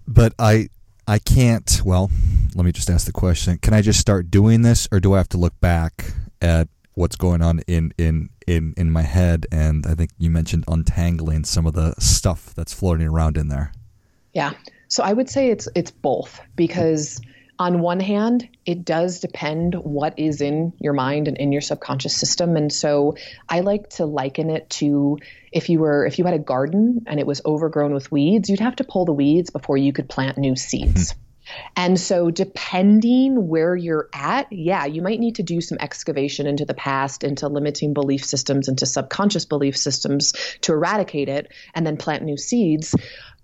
but 0.08 0.34
I 0.40 0.70
I 1.08 1.20
can't, 1.20 1.82
well, 1.86 2.10
let 2.56 2.66
me 2.66 2.72
just 2.72 2.90
ask 2.90 3.06
the 3.06 3.12
question. 3.12 3.60
Can 3.60 3.74
I 3.74 3.82
just 3.82 4.00
start 4.00 4.32
doing 4.32 4.64
this 4.64 4.88
or 4.92 5.00
do 5.00 5.14
I 5.14 5.18
have 5.18 5.30
to 5.30 5.38
look 5.38 5.60
back 5.60 6.14
at 6.42 6.68
what's 6.96 7.16
going 7.16 7.42
on 7.42 7.60
in 7.68 7.94
in 7.98 8.30
in 8.48 8.74
in 8.78 8.90
my 8.90 9.02
head 9.02 9.46
and 9.52 9.86
I 9.86 9.94
think 9.94 10.12
you 10.18 10.30
mentioned 10.30 10.64
untangling 10.68 11.44
some 11.44 11.68
of 11.68 11.74
the 11.74 11.94
stuff 12.00 12.54
that's 12.56 12.74
floating 12.74 13.08
around 13.08 13.38
in 13.38 13.50
there. 13.50 13.72
Yeah. 14.34 14.54
So 14.88 15.04
I 15.04 15.14
would 15.14 15.30
say 15.30 15.50
it's 15.50 15.68
it's 15.76 15.92
both 15.92 16.40
because 16.56 17.22
on 17.58 17.80
one 17.80 18.00
hand, 18.00 18.50
it 18.66 18.84
does 18.84 19.20
depend 19.20 19.76
what 19.76 20.20
is 20.20 20.42
in 20.42 20.74
your 20.80 20.94
mind 20.94 21.28
and 21.28 21.38
in 21.38 21.52
your 21.52 21.62
subconscious 21.62 22.16
system. 22.16 22.58
And 22.58 22.72
so 22.72 23.16
I 23.48 23.62
like 23.62 23.90
to 23.92 24.06
liken 24.06 24.50
it 24.50 24.70
to 24.72 25.20
if 25.52 25.70
you 25.70 25.80
were 25.80 26.06
if 26.06 26.20
you 26.20 26.26
had 26.26 26.34
a 26.34 26.40
garden 26.40 27.06
and 27.08 27.20
it 27.20 27.26
was 27.26 27.42
overgrown 27.46 27.94
with 27.94 28.12
weeds, 28.12 28.50
you'd 28.50 28.60
have 28.60 28.76
to 28.78 28.84
pull 28.84 29.06
the 29.06 29.14
weeds 29.14 29.50
before 29.52 29.78
you 29.78 29.94
could 29.94 30.10
plant 30.10 30.38
new 30.38 30.56
seeds. 30.56 31.14
Mm-hmm. 31.14 31.25
And 31.76 32.00
so, 32.00 32.32
depending 32.32 33.48
where 33.48 33.76
you're 33.76 34.10
at, 34.14 34.52
yeah, 34.52 34.86
you 34.86 35.02
might 35.02 35.20
need 35.20 35.36
to 35.36 35.44
do 35.44 35.62
some 35.62 35.78
excavation 35.80 36.48
into 36.48 36.66
the 36.66 36.74
past, 36.74 37.24
into 37.24 37.48
limiting 37.48 37.94
belief 37.94 38.24
systems, 38.24 38.68
into 38.68 38.86
subconscious 38.86 39.46
belief 39.46 39.78
systems 39.78 40.34
to 40.62 40.74
eradicate 40.74 41.30
it 41.30 41.52
and 41.74 41.86
then 41.86 41.98
plant 41.98 42.24
new 42.24 42.38
seeds. 42.38 42.96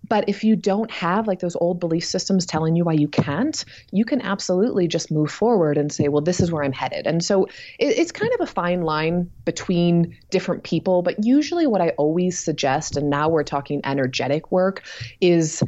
But 0.07 0.27
if 0.27 0.43
you 0.43 0.55
don't 0.55 0.89
have 0.91 1.27
like 1.27 1.39
those 1.39 1.55
old 1.55 1.79
belief 1.79 2.05
systems 2.05 2.45
telling 2.45 2.75
you 2.75 2.83
why 2.83 2.93
you 2.93 3.07
can't, 3.07 3.63
you 3.91 4.03
can 4.03 4.21
absolutely 4.21 4.87
just 4.87 5.11
move 5.11 5.31
forward 5.31 5.77
and 5.77 5.91
say, 5.91 6.07
well, 6.07 6.21
this 6.21 6.39
is 6.39 6.51
where 6.51 6.63
I'm 6.63 6.73
headed. 6.73 7.05
And 7.05 7.23
so 7.23 7.45
it, 7.79 7.97
it's 7.97 8.11
kind 8.11 8.33
of 8.33 8.41
a 8.41 8.47
fine 8.47 8.81
line 8.81 9.29
between 9.45 10.17
different 10.29 10.63
people. 10.63 11.01
But 11.01 11.23
usually, 11.23 11.67
what 11.67 11.81
I 11.81 11.89
always 11.89 12.39
suggest, 12.39 12.97
and 12.97 13.09
now 13.09 13.29
we're 13.29 13.43
talking 13.43 13.81
energetic 13.83 14.51
work, 14.51 14.83
is 15.19 15.63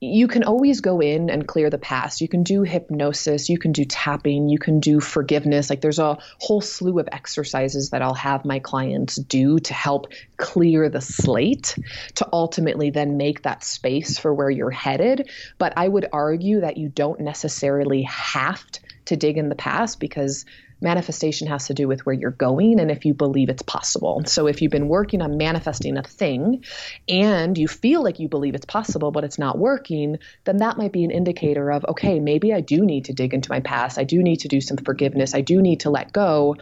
you 0.00 0.28
can 0.28 0.44
always 0.44 0.80
go 0.80 1.00
in 1.00 1.28
and 1.28 1.46
clear 1.46 1.68
the 1.68 1.76
past. 1.76 2.22
You 2.22 2.28
can 2.28 2.42
do 2.42 2.62
hypnosis, 2.62 3.50
you 3.50 3.58
can 3.58 3.72
do 3.72 3.84
tapping, 3.84 4.48
you 4.48 4.58
can 4.58 4.80
do 4.80 4.98
forgiveness. 4.98 5.68
Like 5.68 5.82
there's 5.82 5.98
a 5.98 6.16
whole 6.38 6.62
slew 6.62 6.98
of 6.98 7.08
exercises 7.12 7.90
that 7.90 8.00
I'll 8.00 8.14
have 8.14 8.46
my 8.46 8.60
clients 8.60 9.16
do 9.16 9.58
to 9.58 9.74
help 9.74 10.06
clear 10.38 10.88
the 10.88 11.02
slate 11.02 11.76
to 12.14 12.26
ultimately 12.32 12.88
then 12.90 13.18
make 13.18 13.42
that 13.42 13.62
space 13.62 14.18
for 14.18 14.32
where 14.32 14.48
you're 14.48 14.70
headed. 14.70 15.30
But 15.58 15.74
I 15.76 15.86
would 15.86 16.06
argue 16.10 16.60
that 16.60 16.78
you 16.78 16.88
don't 16.88 17.20
necessarily 17.20 18.02
have 18.04 18.64
to 19.06 19.16
dig 19.16 19.36
in 19.36 19.50
the 19.50 19.54
past 19.54 20.00
because 20.00 20.46
manifestation 20.80 21.48
has 21.48 21.66
to 21.66 21.74
do 21.74 21.86
with 21.86 22.06
where 22.06 22.14
you're 22.14 22.30
going 22.30 22.80
and 22.80 22.90
if 22.90 23.04
you 23.04 23.14
believe 23.14 23.48
it's 23.48 23.62
possible. 23.62 24.22
So 24.26 24.46
if 24.46 24.62
you've 24.62 24.70
been 24.70 24.88
working 24.88 25.22
on 25.22 25.36
manifesting 25.36 25.96
a 25.96 26.02
thing 26.02 26.64
and 27.08 27.56
you 27.56 27.68
feel 27.68 28.02
like 28.02 28.18
you 28.18 28.28
believe 28.28 28.54
it's 28.54 28.66
possible 28.66 29.10
but 29.10 29.24
it's 29.24 29.38
not 29.38 29.58
working, 29.58 30.18
then 30.44 30.58
that 30.58 30.78
might 30.78 30.92
be 30.92 31.04
an 31.04 31.10
indicator 31.10 31.70
of 31.70 31.84
okay, 31.84 32.20
maybe 32.20 32.52
I 32.52 32.60
do 32.60 32.84
need 32.84 33.06
to 33.06 33.12
dig 33.12 33.34
into 33.34 33.50
my 33.50 33.60
past. 33.60 33.98
I 33.98 34.04
do 34.04 34.22
need 34.22 34.40
to 34.40 34.48
do 34.48 34.60
some 34.60 34.76
forgiveness. 34.76 35.34
I 35.34 35.40
do 35.40 35.60
need 35.60 35.80
to 35.80 35.90
let 35.90 36.12
go. 36.12 36.56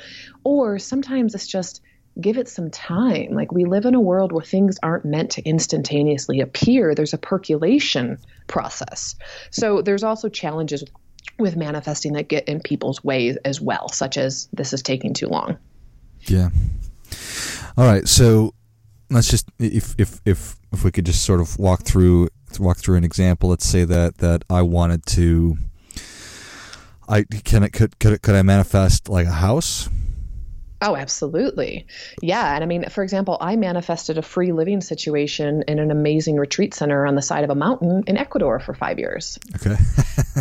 Or 0.45 0.79
sometimes 0.79 1.35
it's 1.35 1.47
just 1.47 1.81
give 2.21 2.37
it 2.37 2.49
some 2.49 2.71
time. 2.71 3.33
Like 3.33 3.53
we 3.53 3.65
live 3.65 3.85
in 3.85 3.95
a 3.95 4.01
world 4.01 4.33
where 4.33 4.45
things 4.45 4.79
aren't 4.83 5.05
meant 5.05 5.33
to 5.33 5.43
instantaneously 5.43 6.41
appear. 6.41 6.95
There's 6.95 7.15
a 7.15 7.19
percolation 7.19 8.19
process. 8.47 9.15
So 9.51 9.83
there's 9.83 10.03
also 10.03 10.29
challenges 10.29 10.83
with 10.83 10.91
manifesting 11.39 12.15
that 12.15 12.29
get 12.29 12.49
in 12.49 12.61
people's 12.61 13.03
ways 13.05 13.37
as 13.45 13.61
well, 13.61 13.89
such 13.89 14.17
as 14.17 14.49
this 14.53 14.73
is 14.73 14.83
taking 14.83 15.15
too 15.15 15.29
long. 15.29 15.59
Yeah. 16.23 16.51
All 17.77 17.85
right. 17.85 18.07
So 18.09 18.55
let's 19.11 19.31
just 19.31 19.49
if 19.59 19.95
if 19.99 20.21
if 20.25 20.57
if 20.73 20.85
we 20.85 20.91
could 20.91 21.07
just 21.07 21.25
sort 21.25 21.41
of 21.41 21.59
walk 21.59 21.85
through 21.85 22.29
walk 22.59 22.79
through 22.79 22.97
an 22.97 23.05
example. 23.05 23.51
Let's 23.51 23.67
say 23.67 23.85
that 23.85 24.19
that 24.19 24.45
I 24.51 24.63
wanted 24.63 25.07
to. 25.07 25.59
I 27.09 27.25
can 27.45 27.63
it 27.63 27.73
could 27.73 27.99
could 27.99 28.21
could 28.23 28.35
I 28.35 28.43
manifest 28.43 29.09
like 29.09 29.27
a 29.27 29.33
house? 29.33 29.89
Oh, 30.81 30.95
absolutely. 30.95 31.87
Yeah. 32.23 32.55
And 32.55 32.63
I 32.63 32.67
mean, 32.67 32.89
for 32.89 33.03
example, 33.03 33.37
I 33.41 33.57
manifested 33.57 34.17
a 34.17 34.23
free 34.23 34.53
living 34.53 34.81
situation 34.81 35.65
in 35.67 35.81
an 35.81 35.91
amazing 35.91 36.37
retreat 36.37 36.73
center 36.73 37.05
on 37.05 37.17
the 37.17 37.23
side 37.23 37.43
of 37.43 37.51
a 37.51 37.57
mountain 37.57 38.05
in 38.07 38.17
Ecuador 38.17 38.61
for 38.61 38.75
five 38.75 38.99
years. 39.01 39.39
Okay. 39.57 39.77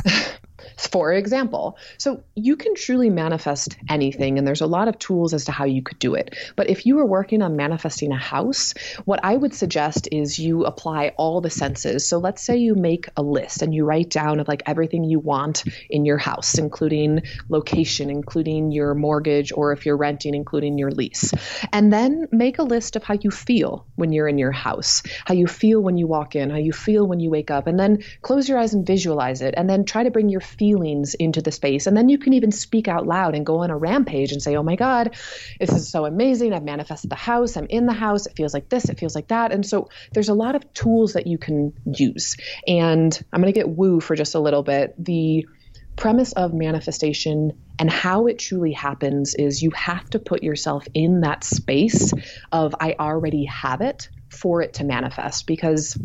for 0.77 1.11
example. 1.11 1.77
So 1.97 2.23
you 2.35 2.55
can 2.55 2.75
truly 2.75 3.09
manifest 3.09 3.75
anything, 3.89 4.37
and 4.37 4.47
there's 4.47 4.61
a 4.61 4.67
lot 4.67 4.87
of 4.87 4.99
tools 4.99 5.33
as 5.33 5.45
to 5.45 5.51
how 5.51 5.65
you 5.65 5.81
could 5.81 5.99
do 5.99 6.15
it. 6.15 6.35
But 6.55 6.69
if 6.69 6.85
you 6.85 6.95
were 6.95 7.05
working 7.05 7.41
on 7.41 7.55
manifesting 7.55 8.11
a 8.11 8.17
house, 8.17 8.73
what 9.05 9.19
I 9.23 9.35
would 9.35 9.53
suggest 9.53 10.07
is 10.11 10.39
you 10.39 10.65
apply 10.65 11.13
all 11.17 11.41
the 11.41 11.49
senses. 11.49 12.07
So 12.07 12.19
let's 12.19 12.41
say 12.41 12.57
you 12.57 12.75
make 12.75 13.09
a 13.17 13.21
list 13.21 13.61
and 13.61 13.73
you 13.73 13.85
write 13.85 14.09
down 14.09 14.39
of 14.39 14.47
like 14.47 14.63
everything 14.65 15.03
you 15.03 15.19
want 15.19 15.63
in 15.89 16.05
your 16.05 16.17
house, 16.17 16.57
including 16.57 17.23
location, 17.49 18.09
including 18.09 18.71
your 18.71 18.93
mortgage, 18.93 19.51
or 19.51 19.71
if 19.71 19.85
you're 19.85 19.97
renting, 19.97 20.35
including 20.35 20.77
your 20.77 20.91
lease. 20.91 21.33
And 21.73 21.91
then 21.91 22.27
make 22.31 22.59
a 22.59 22.63
list 22.63 22.95
of 22.95 23.03
how 23.03 23.15
you 23.19 23.31
feel 23.31 23.87
when 23.95 24.11
you're 24.11 24.27
in 24.27 24.37
your 24.37 24.51
house, 24.51 25.03
how 25.25 25.33
you 25.33 25.47
feel 25.47 25.81
when 25.81 25.97
you 25.97 26.07
walk 26.07 26.35
in, 26.35 26.49
how 26.49 26.57
you 26.57 26.73
feel 26.73 27.07
when 27.07 27.19
you 27.19 27.29
wake 27.29 27.51
up, 27.51 27.67
and 27.67 27.79
then 27.79 28.03
close 28.21 28.47
your 28.47 28.57
eyes 28.57 28.73
and 28.73 28.85
visualize 28.85 29.41
it. 29.41 29.53
And 29.57 29.69
then 29.69 29.85
try 29.85 30.03
to 30.03 30.11
bring 30.11 30.29
your 30.29 30.41
feelings 30.67 31.13
into 31.13 31.41
the 31.41 31.51
space. 31.51 31.87
And 31.87 31.95
then 31.95 32.09
you 32.09 32.17
can 32.17 32.33
even 32.33 32.51
speak 32.51 32.89
out 32.89 33.07
loud 33.07 33.35
and 33.35 33.45
go 33.45 33.59
on 33.59 33.69
a 33.69 33.77
rampage 33.77 34.33
and 34.33 34.41
say, 34.41 34.57
oh 34.57 34.63
my 34.63 34.75
God, 34.75 35.15
this 35.61 35.71
is 35.71 35.89
so 35.89 36.05
amazing. 36.05 36.51
I've 36.51 36.63
manifested 36.63 37.09
the 37.09 37.15
house. 37.15 37.55
I'm 37.55 37.67
in 37.69 37.85
the 37.85 37.93
house. 37.93 38.25
It 38.25 38.33
feels 38.35 38.53
like 38.53 38.67
this. 38.67 38.89
It 38.89 38.99
feels 38.99 39.15
like 39.15 39.29
that. 39.29 39.53
And 39.53 39.65
so 39.65 39.87
there's 40.13 40.27
a 40.27 40.33
lot 40.33 40.55
of 40.55 40.73
tools 40.73 41.13
that 41.13 41.25
you 41.25 41.37
can 41.37 41.73
use. 41.85 42.35
And 42.67 43.17
I'm 43.31 43.41
going 43.41 43.53
to 43.53 43.57
get 43.57 43.69
woo 43.69 44.01
for 44.01 44.15
just 44.17 44.35
a 44.35 44.39
little 44.39 44.63
bit. 44.63 44.93
The 44.97 45.47
premise 45.95 46.33
of 46.33 46.53
manifestation 46.53 47.53
and 47.79 47.89
how 47.89 48.27
it 48.27 48.39
truly 48.39 48.73
happens 48.73 49.35
is 49.35 49.61
you 49.61 49.71
have 49.71 50.09
to 50.09 50.19
put 50.19 50.43
yourself 50.43 50.85
in 50.93 51.21
that 51.21 51.45
space 51.45 52.13
of 52.51 52.75
I 52.79 52.95
already 52.99 53.45
have 53.45 53.79
it 53.79 54.09
for 54.29 54.61
it 54.61 54.73
to 54.75 54.83
manifest 54.83 55.47
because 55.47 55.97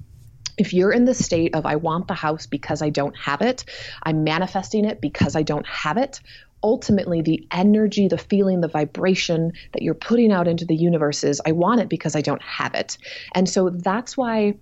if 0.59 0.73
you're 0.73 0.93
in 0.93 1.05
the 1.05 1.15
state 1.15 1.55
of, 1.55 1.67
I 1.67 1.77
want 1.77 2.09
the 2.09 2.15
house 2.15 2.47
because 2.47 2.83
I 2.83 2.91
don't 2.91 3.17
have 3.17 3.43
it, 3.43 3.65
I'm 4.03 4.25
manifesting 4.25 4.85
it 4.85 5.01
because 5.01 5.37
I 5.37 5.43
don't 5.43 5.67
have 5.67 5.97
it, 5.97 6.21
ultimately 6.63 7.23
the 7.23 7.47
energy, 7.51 8.09
the 8.09 8.19
feeling, 8.19 8.61
the 8.61 8.69
vibration 8.69 9.53
that 9.73 9.83
you're 9.83 9.95
putting 9.95 10.33
out 10.33 10.49
into 10.49 10.65
the 10.65 10.77
universe 10.77 11.25
is, 11.25 11.41
I 11.45 11.53
want 11.53 11.81
it 11.81 11.89
because 11.89 12.15
I 12.15 12.21
don't 12.21 12.43
have 12.43 12.75
it. 12.75 12.99
And 13.35 13.49
so 13.49 13.71
that's 13.71 14.17
why 14.17 14.55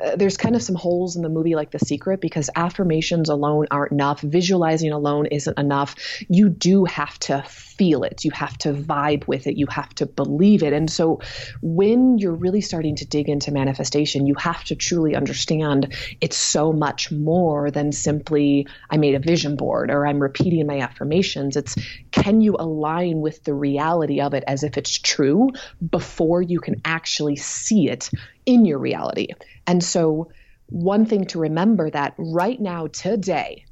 uh, 0.00 0.16
there's 0.16 0.36
kind 0.36 0.56
of 0.56 0.62
some 0.62 0.76
holes 0.76 1.16
in 1.16 1.22
the 1.22 1.28
movie 1.28 1.54
like 1.54 1.70
The 1.70 1.78
Secret 1.78 2.20
because 2.20 2.50
affirmations 2.54 3.28
alone 3.28 3.66
aren't 3.70 3.92
enough. 3.92 4.20
Visualizing 4.20 4.92
alone 4.92 5.26
isn't 5.26 5.58
enough. 5.58 5.94
You 6.28 6.48
do 6.48 6.84
have 6.84 7.18
to 7.20 7.42
feel 7.42 8.04
it. 8.04 8.24
You 8.24 8.30
have 8.32 8.56
to 8.58 8.72
vibe 8.72 9.26
with 9.26 9.46
it. 9.46 9.56
You 9.56 9.66
have 9.66 9.94
to 9.96 10.06
believe 10.06 10.62
it. 10.62 10.72
And 10.72 10.90
so 10.90 11.20
when 11.62 12.18
you're 12.18 12.34
really 12.34 12.60
starting 12.60 12.96
to 12.96 13.06
dig 13.06 13.28
into 13.28 13.50
manifestation, 13.50 14.26
you 14.26 14.34
have 14.34 14.64
to 14.64 14.76
truly 14.76 15.14
understand 15.14 15.94
it's 16.20 16.36
so 16.36 16.72
much 16.72 17.10
more 17.10 17.70
than 17.70 17.92
simply 17.92 18.66
I 18.90 18.96
made 18.96 19.14
a 19.14 19.18
vision 19.18 19.56
board 19.56 19.90
or 19.90 20.06
I'm 20.06 20.20
repeating 20.20 20.66
my 20.66 20.78
affirmations. 20.80 21.56
It's 21.56 21.74
can 22.22 22.40
you 22.40 22.56
align 22.58 23.20
with 23.20 23.42
the 23.42 23.54
reality 23.54 24.20
of 24.20 24.32
it 24.34 24.44
as 24.46 24.62
if 24.62 24.78
it's 24.78 24.96
true 24.98 25.50
before 25.90 26.40
you 26.40 26.60
can 26.60 26.80
actually 26.84 27.36
see 27.36 27.88
it 27.88 28.10
in 28.46 28.64
your 28.64 28.78
reality. 28.78 29.28
And 29.66 29.82
so, 29.82 30.30
one 30.66 31.04
thing 31.04 31.26
to 31.26 31.40
remember 31.40 31.90
that 31.90 32.14
right 32.16 32.58
now, 32.58 32.86
today, 32.86 33.64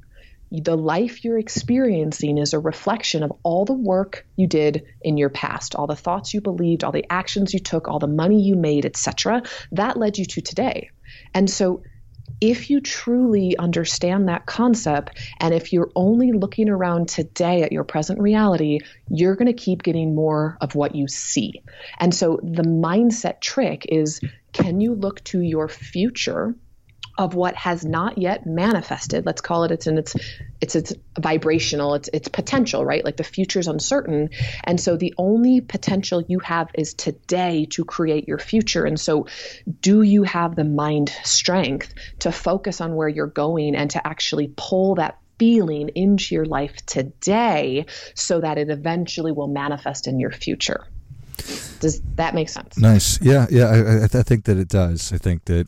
the 0.51 0.75
life 0.75 1.23
you're 1.23 1.39
experiencing 1.39 2.37
is 2.37 2.53
a 2.53 2.59
reflection 2.59 3.23
of 3.23 3.31
all 3.43 3.63
the 3.63 3.73
work 3.73 4.27
you 4.35 4.47
did 4.47 4.83
in 5.01 5.17
your 5.17 5.29
past, 5.29 5.75
all 5.75 5.87
the 5.87 5.95
thoughts 5.95 6.33
you 6.33 6.41
believed, 6.41 6.83
all 6.83 6.91
the 6.91 7.09
actions 7.09 7.53
you 7.53 7.59
took, 7.59 7.87
all 7.87 7.99
the 7.99 8.07
money 8.07 8.41
you 8.41 8.55
made, 8.55 8.85
etc. 8.85 9.43
That 9.71 9.97
led 9.97 10.17
you 10.17 10.25
to 10.25 10.41
today. 10.41 10.89
And 11.33 11.49
so 11.49 11.83
if 12.41 12.71
you 12.71 12.81
truly 12.81 13.55
understand 13.57 14.27
that 14.27 14.47
concept, 14.47 15.17
and 15.39 15.53
if 15.53 15.71
you're 15.71 15.91
only 15.95 16.31
looking 16.31 16.69
around 16.69 17.07
today 17.07 17.61
at 17.61 17.71
your 17.71 17.83
present 17.83 18.19
reality, 18.19 18.79
you're 19.09 19.35
going 19.35 19.45
to 19.45 19.53
keep 19.53 19.83
getting 19.83 20.15
more 20.15 20.57
of 20.59 20.73
what 20.73 20.95
you 20.95 21.07
see. 21.07 21.61
And 21.99 22.13
so 22.13 22.39
the 22.41 22.63
mindset 22.63 23.41
trick 23.41 23.85
is 23.87 24.19
can 24.53 24.81
you 24.81 24.95
look 24.95 25.23
to 25.25 25.39
your 25.39 25.69
future 25.69 26.55
of 27.21 27.35
what 27.35 27.55
has 27.55 27.85
not 27.85 28.17
yet 28.17 28.47
manifested. 28.47 29.27
Let's 29.27 29.41
call 29.41 29.63
it 29.63 29.71
it's 29.71 29.85
in 29.85 29.99
its 29.99 30.15
it's 30.59 30.75
it's 30.75 30.91
vibrational 31.19 31.93
it's 31.93 32.09
it's 32.11 32.27
potential 32.27 32.83
right? 32.83 33.05
Like 33.05 33.17
the 33.17 33.23
future's 33.23 33.67
uncertain. 33.67 34.31
And 34.63 34.81
so 34.81 34.97
the 34.97 35.13
only 35.19 35.61
potential 35.61 36.23
you 36.27 36.39
have 36.39 36.71
is 36.73 36.95
today 36.95 37.67
to 37.71 37.85
create 37.85 38.27
your 38.27 38.39
future. 38.39 38.85
And 38.85 38.99
so 38.99 39.27
do 39.81 40.01
you 40.01 40.23
have 40.23 40.55
the 40.55 40.63
mind 40.63 41.09
strength 41.23 41.93
to 42.19 42.31
focus 42.31 42.81
on 42.81 42.95
where 42.95 43.07
you're 43.07 43.27
going 43.27 43.75
and 43.75 43.91
to 43.91 44.05
actually 44.05 44.51
pull 44.57 44.95
that 44.95 45.19
feeling 45.37 45.89
into 45.89 46.33
your 46.33 46.45
life 46.45 46.75
today 46.87 47.85
so 48.15 48.41
that 48.41 48.57
it 48.57 48.71
eventually 48.71 49.31
will 49.31 49.47
manifest 49.47 50.07
in 50.07 50.19
your 50.19 50.31
future? 50.31 50.87
Does 51.79 52.01
that 52.15 52.33
make 52.33 52.49
sense? 52.49 52.79
Nice. 52.79 53.21
Yeah 53.21 53.45
yeah. 53.51 53.67
I, 53.67 54.03
I 54.05 54.23
think 54.23 54.45
that 54.45 54.57
it 54.57 54.69
does. 54.69 55.13
I 55.13 55.17
think 55.17 55.45
that 55.45 55.67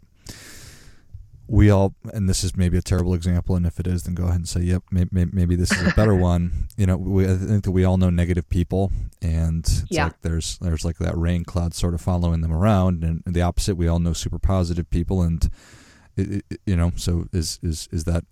we 1.47 1.69
all, 1.69 1.93
and 2.13 2.29
this 2.29 2.43
is 2.43 2.55
maybe 2.55 2.77
a 2.77 2.81
terrible 2.81 3.13
example, 3.13 3.55
and 3.55 3.65
if 3.65 3.79
it 3.79 3.88
is, 3.88 4.03
then 4.03 4.15
go 4.15 4.23
ahead 4.23 4.38
and 4.38 4.47
say, 4.47 4.62
"Yep, 4.62 4.83
maybe, 4.91 5.25
maybe 5.31 5.55
this 5.55 5.71
is 5.71 5.85
a 5.85 5.93
better 5.93 6.15
one." 6.33 6.67
You 6.77 6.85
know, 6.85 6.97
we, 6.97 7.25
I 7.25 7.35
think 7.35 7.65
that 7.65 7.71
we 7.71 7.83
all 7.83 7.97
know 7.97 8.09
negative 8.09 8.47
people, 8.50 8.91
and 9.21 9.67
yeah. 9.89 10.05
like 10.05 10.21
there's 10.21 10.57
there's 10.59 10.85
like 10.85 10.97
that 11.00 11.17
rain 11.17 11.43
cloud 11.43 11.73
sort 11.73 11.93
of 11.93 12.01
following 12.01 12.41
them 12.41 12.53
around, 12.53 13.03
and 13.03 13.21
the 13.25 13.41
opposite, 13.41 13.75
we 13.75 13.88
all 13.88 14.00
know 14.00 14.13
super 14.13 14.39
positive 14.39 14.89
people, 14.89 15.21
and 15.21 15.50
it, 16.15 16.45
it, 16.50 16.62
you 16.65 16.75
know, 16.75 16.91
so 16.95 17.27
is 17.33 17.59
is 17.62 17.89
is 17.91 18.05
that 18.05 18.23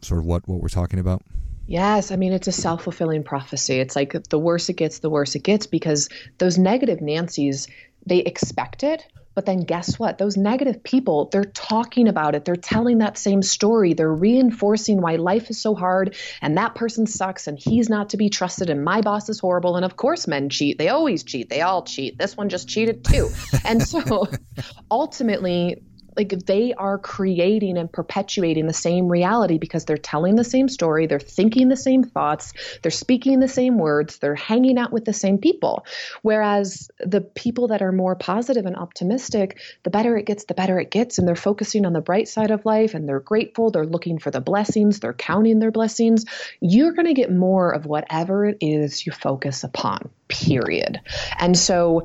sort 0.00 0.20
of 0.20 0.26
what 0.26 0.46
what 0.46 0.60
we're 0.60 0.68
talking 0.68 1.00
about? 1.00 1.22
Yes, 1.66 2.12
I 2.12 2.16
mean 2.16 2.32
it's 2.32 2.48
a 2.48 2.52
self-fulfilling 2.52 3.24
prophecy. 3.24 3.80
It's 3.80 3.96
like 3.96 4.14
the 4.28 4.38
worse 4.38 4.68
it 4.68 4.74
gets, 4.74 5.00
the 5.00 5.10
worse 5.10 5.34
it 5.34 5.42
gets 5.42 5.66
because 5.66 6.08
those 6.38 6.58
negative 6.58 7.00
Nancy's, 7.00 7.68
they 8.04 8.18
expect 8.18 8.82
it, 8.82 9.06
but 9.34 9.46
then 9.46 9.60
guess 9.60 9.98
what? 9.98 10.18
Those 10.18 10.36
negative 10.36 10.82
people, 10.82 11.28
they're 11.30 11.44
talking 11.44 12.08
about 12.08 12.34
it. 12.34 12.44
They're 12.44 12.56
telling 12.56 12.98
that 12.98 13.18
same 13.18 13.42
story. 13.42 13.94
They're 13.94 14.12
reinforcing 14.12 15.00
why 15.00 15.16
life 15.16 15.50
is 15.50 15.60
so 15.60 15.74
hard 15.74 16.16
and 16.40 16.58
that 16.58 16.74
person 16.74 17.06
sucks 17.06 17.46
and 17.46 17.58
he's 17.58 17.88
not 17.88 18.10
to 18.10 18.16
be 18.16 18.28
trusted 18.28 18.70
and 18.70 18.84
my 18.84 19.00
boss 19.00 19.28
is 19.28 19.40
horrible. 19.40 19.76
And 19.76 19.84
of 19.84 19.96
course, 19.96 20.26
men 20.26 20.48
cheat. 20.48 20.78
They 20.78 20.88
always 20.88 21.22
cheat. 21.24 21.48
They 21.48 21.62
all 21.62 21.82
cheat. 21.84 22.18
This 22.18 22.36
one 22.36 22.48
just 22.48 22.68
cheated 22.68 23.04
too. 23.04 23.28
and 23.64 23.82
so 23.82 24.28
ultimately, 24.90 25.82
like 26.16 26.30
they 26.46 26.74
are 26.74 26.98
creating 26.98 27.78
and 27.78 27.90
perpetuating 27.90 28.66
the 28.66 28.72
same 28.72 29.08
reality 29.08 29.58
because 29.58 29.84
they're 29.84 29.96
telling 29.96 30.36
the 30.36 30.44
same 30.44 30.68
story, 30.68 31.06
they're 31.06 31.20
thinking 31.20 31.68
the 31.68 31.76
same 31.76 32.04
thoughts, 32.04 32.52
they're 32.82 32.90
speaking 32.90 33.40
the 33.40 33.48
same 33.48 33.78
words, 33.78 34.18
they're 34.18 34.34
hanging 34.34 34.78
out 34.78 34.92
with 34.92 35.04
the 35.04 35.12
same 35.12 35.38
people. 35.38 35.86
Whereas 36.22 36.90
the 37.00 37.20
people 37.20 37.68
that 37.68 37.82
are 37.82 37.92
more 37.92 38.14
positive 38.14 38.66
and 38.66 38.76
optimistic, 38.76 39.60
the 39.82 39.90
better 39.90 40.16
it 40.16 40.26
gets, 40.26 40.44
the 40.44 40.54
better 40.54 40.78
it 40.78 40.90
gets, 40.90 41.18
and 41.18 41.26
they're 41.26 41.36
focusing 41.36 41.86
on 41.86 41.92
the 41.92 42.00
bright 42.00 42.28
side 42.28 42.50
of 42.50 42.66
life 42.66 42.94
and 42.94 43.08
they're 43.08 43.20
grateful, 43.20 43.70
they're 43.70 43.86
looking 43.86 44.18
for 44.18 44.30
the 44.30 44.40
blessings, 44.40 45.00
they're 45.00 45.12
counting 45.12 45.58
their 45.58 45.70
blessings. 45.70 46.24
You're 46.60 46.92
going 46.92 47.06
to 47.06 47.14
get 47.14 47.32
more 47.32 47.72
of 47.72 47.86
whatever 47.86 48.46
it 48.46 48.58
is 48.60 49.06
you 49.06 49.12
focus 49.12 49.64
upon, 49.64 50.10
period. 50.28 51.00
And 51.38 51.56
so 51.56 52.04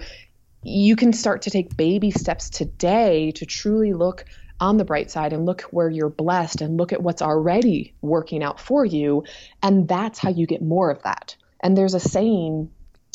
you 0.68 0.96
can 0.98 1.14
start 1.14 1.44
to 1.44 1.50
take 1.50 1.78
baby 1.78 2.12
steps 2.12 2.50
today 2.50 3.32
to 3.32 3.46
truly 3.46 3.94
look 3.94 4.26
on 4.60 4.78
the 4.78 4.86
bright 4.86 5.10
side 5.10 5.34
and 5.34 5.46
look 5.46 5.62
where 5.72 5.90
you're 5.90 6.10
blessed 6.10 6.62
and 6.62 6.78
look 6.78 6.92
at 6.92 7.02
what's 7.02 7.22
already 7.22 7.94
working 8.02 8.44
out 8.44 8.60
for 8.60 8.84
you. 8.84 9.24
And 9.64 9.88
that's 9.88 10.20
how 10.20 10.30
you 10.30 10.46
get 10.46 10.62
more 10.62 10.90
of 10.90 11.04
that. 11.04 11.36
And 11.62 11.78
there's 11.78 11.94
a 11.94 12.00
saying 12.00 12.70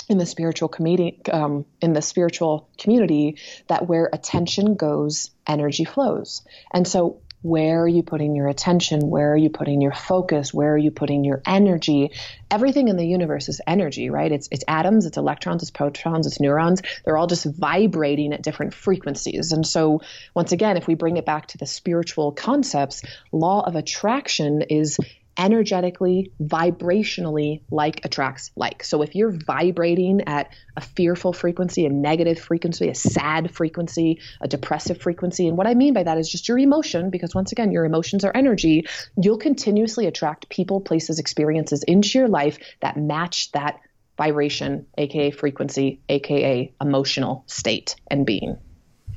in 0.08 0.18
the 0.18 0.26
spiritual 0.26 0.68
community, 0.68 1.20
um, 1.30 1.64
in 1.80 1.92
the 1.92 2.02
spiritual 2.02 2.68
community, 2.78 3.36
that 3.68 3.88
where 3.88 4.08
attention 4.12 4.74
goes, 4.74 5.30
energy 5.46 5.84
flows. 5.84 6.42
And 6.72 6.86
so 6.86 7.21
where 7.42 7.82
are 7.82 7.88
you 7.88 8.02
putting 8.02 8.36
your 8.36 8.48
attention? 8.48 9.08
Where 9.10 9.32
are 9.32 9.36
you 9.36 9.50
putting 9.50 9.80
your 9.80 9.92
focus? 9.92 10.54
Where 10.54 10.74
are 10.74 10.78
you 10.78 10.92
putting 10.92 11.24
your 11.24 11.42
energy? 11.44 12.12
Everything 12.50 12.88
in 12.88 12.96
the 12.96 13.06
universe 13.06 13.48
is 13.48 13.60
energy, 13.66 14.10
right? 14.10 14.30
It's 14.30 14.48
it's 14.52 14.64
atoms, 14.68 15.06
it's 15.06 15.16
electrons, 15.16 15.62
it's 15.62 15.72
protons, 15.72 16.26
it's 16.26 16.40
neurons. 16.40 16.82
They're 17.04 17.16
all 17.16 17.26
just 17.26 17.44
vibrating 17.44 18.32
at 18.32 18.42
different 18.42 18.74
frequencies. 18.74 19.52
And 19.52 19.66
so 19.66 20.02
once 20.34 20.52
again, 20.52 20.76
if 20.76 20.86
we 20.86 20.94
bring 20.94 21.16
it 21.16 21.26
back 21.26 21.48
to 21.48 21.58
the 21.58 21.66
spiritual 21.66 22.32
concepts, 22.32 23.02
law 23.32 23.62
of 23.66 23.74
attraction 23.74 24.62
is 24.62 24.98
energetically, 25.38 26.30
vibrationally, 26.42 27.62
like 27.70 28.04
attracts 28.04 28.50
like. 28.56 28.84
So 28.84 29.02
if 29.02 29.14
you're 29.14 29.30
vibrating 29.30 30.22
at 30.26 30.52
a 30.76 30.80
fearful 30.80 31.32
frequency, 31.32 31.86
a 31.86 31.90
negative 31.90 32.38
frequency, 32.38 32.88
a 32.88 32.94
sad 32.94 33.50
frequency, 33.50 34.20
a 34.40 34.48
depressive 34.48 35.00
frequency, 35.00 35.48
and 35.48 35.56
what 35.56 35.66
I 35.66 35.74
mean 35.74 35.94
by 35.94 36.02
that 36.02 36.18
is 36.18 36.30
just 36.30 36.48
your 36.48 36.58
emotion, 36.58 37.10
because 37.10 37.34
once 37.34 37.52
again, 37.52 37.72
your 37.72 37.84
emotions 37.84 38.24
are 38.24 38.32
energy, 38.34 38.86
you'll 39.20 39.38
continuously 39.38 40.06
attract 40.06 40.48
people, 40.48 40.80
places, 40.80 41.18
experiences 41.18 41.82
into 41.84 42.18
your 42.18 42.28
life 42.28 42.58
that 42.80 42.96
match 42.96 43.50
that 43.52 43.80
vibration, 44.18 44.86
aka 44.98 45.30
frequency, 45.30 46.00
aka 46.08 46.72
emotional 46.80 47.44
state 47.46 47.96
and 48.10 48.26
being. 48.26 48.58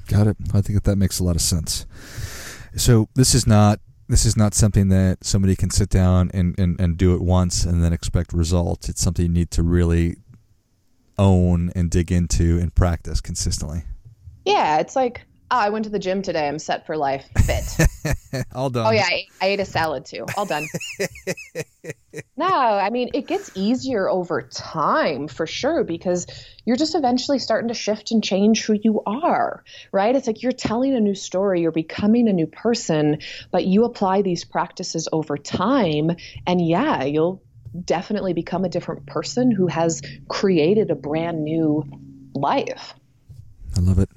Got 0.07 0.27
it. 0.27 0.37
I 0.53 0.61
think 0.61 0.75
that 0.75 0.83
that 0.85 0.97
makes 0.97 1.19
a 1.19 1.23
lot 1.23 1.35
of 1.35 1.41
sense. 1.41 1.85
So 2.75 3.09
this 3.15 3.33
is 3.33 3.47
not 3.47 3.79
this 4.07 4.25
is 4.25 4.37
not 4.37 4.53
something 4.53 4.89
that 4.89 5.23
somebody 5.23 5.55
can 5.55 5.69
sit 5.69 5.89
down 5.89 6.29
and, 6.33 6.57
and, 6.59 6.79
and 6.79 6.97
do 6.97 7.15
it 7.15 7.21
once 7.21 7.63
and 7.65 7.83
then 7.83 7.93
expect 7.93 8.33
results. 8.33 8.89
It's 8.89 9.01
something 9.01 9.25
you 9.25 9.31
need 9.31 9.51
to 9.51 9.63
really 9.63 10.17
own 11.17 11.71
and 11.75 11.89
dig 11.89 12.11
into 12.11 12.59
and 12.59 12.73
practice 12.73 13.21
consistently. 13.21 13.83
Yeah, 14.43 14.77
it's 14.77 14.95
like 14.95 15.25
oh, 15.51 15.57
I 15.57 15.69
went 15.69 15.85
to 15.85 15.91
the 15.91 15.99
gym 15.99 16.21
today. 16.21 16.47
I'm 16.47 16.59
set 16.59 16.85
for 16.85 16.97
life. 16.97 17.25
Fit. 17.45 18.45
All 18.55 18.69
done. 18.69 18.87
Oh 18.87 18.91
yeah, 18.91 19.05
I, 19.05 19.25
I, 19.41 19.47
ate 19.47 19.59
a 19.59 19.65
salad 19.65 20.05
too. 20.05 20.25
All 20.35 20.45
done. 20.45 20.67
no, 22.37 22.47
I 22.47 22.89
mean 22.89 23.09
it 23.13 23.27
gets 23.27 23.51
easier 23.55 24.09
over 24.09 24.41
time 24.41 25.27
for 25.27 25.47
sure 25.47 25.83
because 25.83 26.27
you're 26.65 26.75
just 26.75 26.95
eventually 26.95 27.39
starting 27.39 27.67
to 27.69 27.73
shift 27.73 28.11
and 28.11 28.23
change 28.23 28.65
who 28.65 28.73
you 28.73 29.01
are, 29.05 29.63
right? 29.91 30.15
It's 30.15 30.27
like 30.27 30.43
you're 30.43 30.51
telling 30.51 30.95
a 30.95 30.99
new 30.99 31.15
story, 31.15 31.61
you're 31.61 31.71
becoming 31.71 32.27
a 32.27 32.33
new 32.33 32.47
person, 32.47 33.19
but 33.51 33.65
you 33.65 33.85
apply 33.85 34.21
these 34.21 34.43
practices 34.43 35.07
over 35.11 35.37
time, 35.37 36.11
and 36.45 36.65
yeah, 36.65 37.03
you'll 37.03 37.41
definitely 37.83 38.33
become 38.33 38.63
a 38.63 38.69
different 38.69 39.05
person 39.05 39.51
who 39.51 39.67
has 39.67 40.01
created 40.27 40.91
a 40.91 40.95
brand 40.95 41.43
new 41.43 41.83
life. 42.33 42.93
I 43.77 43.81
love 43.81 43.99
it. 43.99 44.09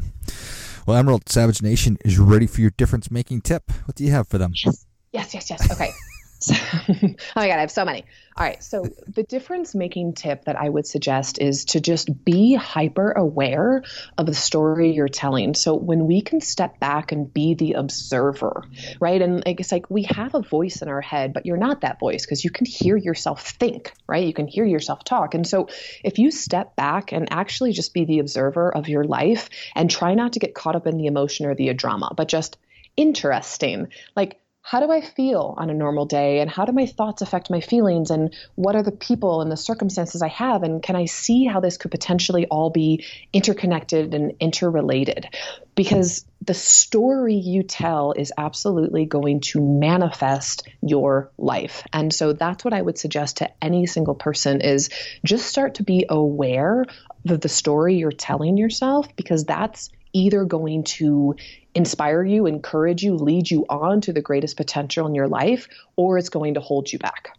Well, 0.88 1.04
Emyrald 1.04 1.28
Savage 1.28 1.60
Nation 1.60 1.98
is 2.02 2.18
ready 2.18 2.46
for 2.46 2.62
your 2.62 2.70
difference 2.70 3.10
making 3.10 3.42
tip. 3.42 3.70
What 3.84 3.94
do 3.94 4.04
you 4.04 4.10
have 4.10 4.26
for 4.26 4.38
them? 4.38 4.52
Yes, 4.64 4.86
yes, 5.12 5.34
yes, 5.34 5.50
yes. 5.50 5.70
Okay. 5.70 5.90
So, 6.40 6.54
oh 6.88 7.14
my 7.34 7.48
God, 7.48 7.56
I 7.56 7.60
have 7.60 7.70
so 7.70 7.84
many. 7.84 8.04
All 8.36 8.46
right. 8.46 8.62
So, 8.62 8.84
the 9.08 9.24
difference 9.24 9.74
making 9.74 10.14
tip 10.14 10.44
that 10.44 10.54
I 10.54 10.68
would 10.68 10.86
suggest 10.86 11.40
is 11.40 11.64
to 11.66 11.80
just 11.80 12.24
be 12.24 12.54
hyper 12.54 13.10
aware 13.10 13.82
of 14.16 14.26
the 14.26 14.34
story 14.34 14.92
you're 14.92 15.08
telling. 15.08 15.54
So, 15.54 15.74
when 15.74 16.06
we 16.06 16.20
can 16.20 16.40
step 16.40 16.78
back 16.78 17.10
and 17.10 17.32
be 17.32 17.54
the 17.54 17.72
observer, 17.72 18.64
right? 19.00 19.20
And 19.20 19.42
it's 19.46 19.72
like 19.72 19.90
we 19.90 20.04
have 20.04 20.36
a 20.36 20.42
voice 20.42 20.80
in 20.80 20.88
our 20.88 21.00
head, 21.00 21.32
but 21.32 21.44
you're 21.44 21.56
not 21.56 21.80
that 21.80 21.98
voice 21.98 22.24
because 22.24 22.44
you 22.44 22.50
can 22.50 22.66
hear 22.66 22.96
yourself 22.96 23.42
think, 23.42 23.92
right? 24.06 24.24
You 24.24 24.34
can 24.34 24.46
hear 24.46 24.64
yourself 24.64 25.02
talk. 25.02 25.34
And 25.34 25.46
so, 25.46 25.68
if 26.04 26.18
you 26.18 26.30
step 26.30 26.76
back 26.76 27.10
and 27.10 27.32
actually 27.32 27.72
just 27.72 27.92
be 27.92 28.04
the 28.04 28.20
observer 28.20 28.72
of 28.72 28.88
your 28.88 29.02
life 29.02 29.48
and 29.74 29.90
try 29.90 30.14
not 30.14 30.34
to 30.34 30.38
get 30.38 30.54
caught 30.54 30.76
up 30.76 30.86
in 30.86 30.98
the 30.98 31.06
emotion 31.06 31.46
or 31.46 31.56
the 31.56 31.74
drama, 31.74 32.12
but 32.16 32.28
just 32.28 32.58
interesting, 32.96 33.88
like, 34.14 34.40
how 34.70 34.80
do 34.80 34.92
I 34.92 35.00
feel 35.00 35.54
on 35.56 35.70
a 35.70 35.74
normal 35.74 36.04
day? 36.04 36.40
And 36.40 36.50
how 36.50 36.66
do 36.66 36.72
my 36.72 36.84
thoughts 36.84 37.22
affect 37.22 37.48
my 37.48 37.62
feelings? 37.62 38.10
And 38.10 38.36
what 38.54 38.76
are 38.76 38.82
the 38.82 38.92
people 38.92 39.40
and 39.40 39.50
the 39.50 39.56
circumstances 39.56 40.20
I 40.20 40.28
have? 40.28 40.62
And 40.62 40.82
can 40.82 40.94
I 40.94 41.06
see 41.06 41.46
how 41.46 41.60
this 41.60 41.78
could 41.78 41.90
potentially 41.90 42.44
all 42.48 42.68
be 42.68 43.06
interconnected 43.32 44.12
and 44.12 44.34
interrelated? 44.40 45.26
Because 45.74 46.26
the 46.42 46.52
story 46.52 47.36
you 47.36 47.62
tell 47.62 48.12
is 48.12 48.30
absolutely 48.36 49.06
going 49.06 49.40
to 49.40 49.60
manifest 49.62 50.68
your 50.82 51.30
life. 51.38 51.82
And 51.90 52.12
so 52.12 52.34
that's 52.34 52.62
what 52.62 52.74
I 52.74 52.82
would 52.82 52.98
suggest 52.98 53.38
to 53.38 53.50
any 53.64 53.86
single 53.86 54.16
person 54.16 54.60
is 54.60 54.90
just 55.24 55.46
start 55.46 55.76
to 55.76 55.82
be 55.82 56.04
aware 56.10 56.84
of 57.26 57.40
the 57.40 57.48
story 57.48 57.94
you're 57.96 58.12
telling 58.12 58.58
yourself 58.58 59.16
because 59.16 59.46
that's 59.46 59.88
either 60.12 60.44
going 60.44 60.84
to 60.84 61.36
inspire 61.74 62.24
you, 62.24 62.46
encourage 62.46 63.02
you, 63.02 63.14
lead 63.14 63.50
you 63.50 63.64
on 63.68 64.00
to 64.02 64.12
the 64.12 64.22
greatest 64.22 64.56
potential 64.56 65.06
in 65.06 65.14
your 65.14 65.28
life, 65.28 65.68
or 65.96 66.18
it's 66.18 66.28
going 66.28 66.54
to 66.54 66.60
hold 66.60 66.92
you 66.92 66.98
back. 66.98 67.30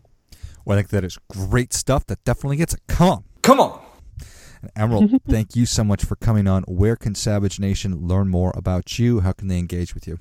Well, 0.66 0.78
I 0.78 0.82
think 0.82 0.90
that 0.90 1.04
is 1.04 1.18
great 1.30 1.74
stuff. 1.74 2.06
That 2.08 2.24
definitely 2.24 2.58
gets 2.58 2.74
it. 2.74 2.82
Come 2.88 3.10
on. 3.10 3.24
Come 3.42 3.60
on. 3.60 3.82
And 4.62 4.92
Emyrald, 4.92 5.20
thank 5.28 5.56
you 5.56 5.66
so 5.66 5.84
much 5.84 6.04
for 6.04 6.16
coming 6.16 6.48
on. 6.48 6.64
Where 6.64 6.96
can 6.96 7.16
Savage 7.16 7.60
Nation 7.60 8.08
learn 8.08 8.30
more 8.30 8.54
about 8.56 9.00
you? 9.00 9.22
How 9.22 9.32
can 9.32 9.48
they 9.48 9.58
engage 9.58 9.94
with 9.94 10.08
you? 10.08 10.20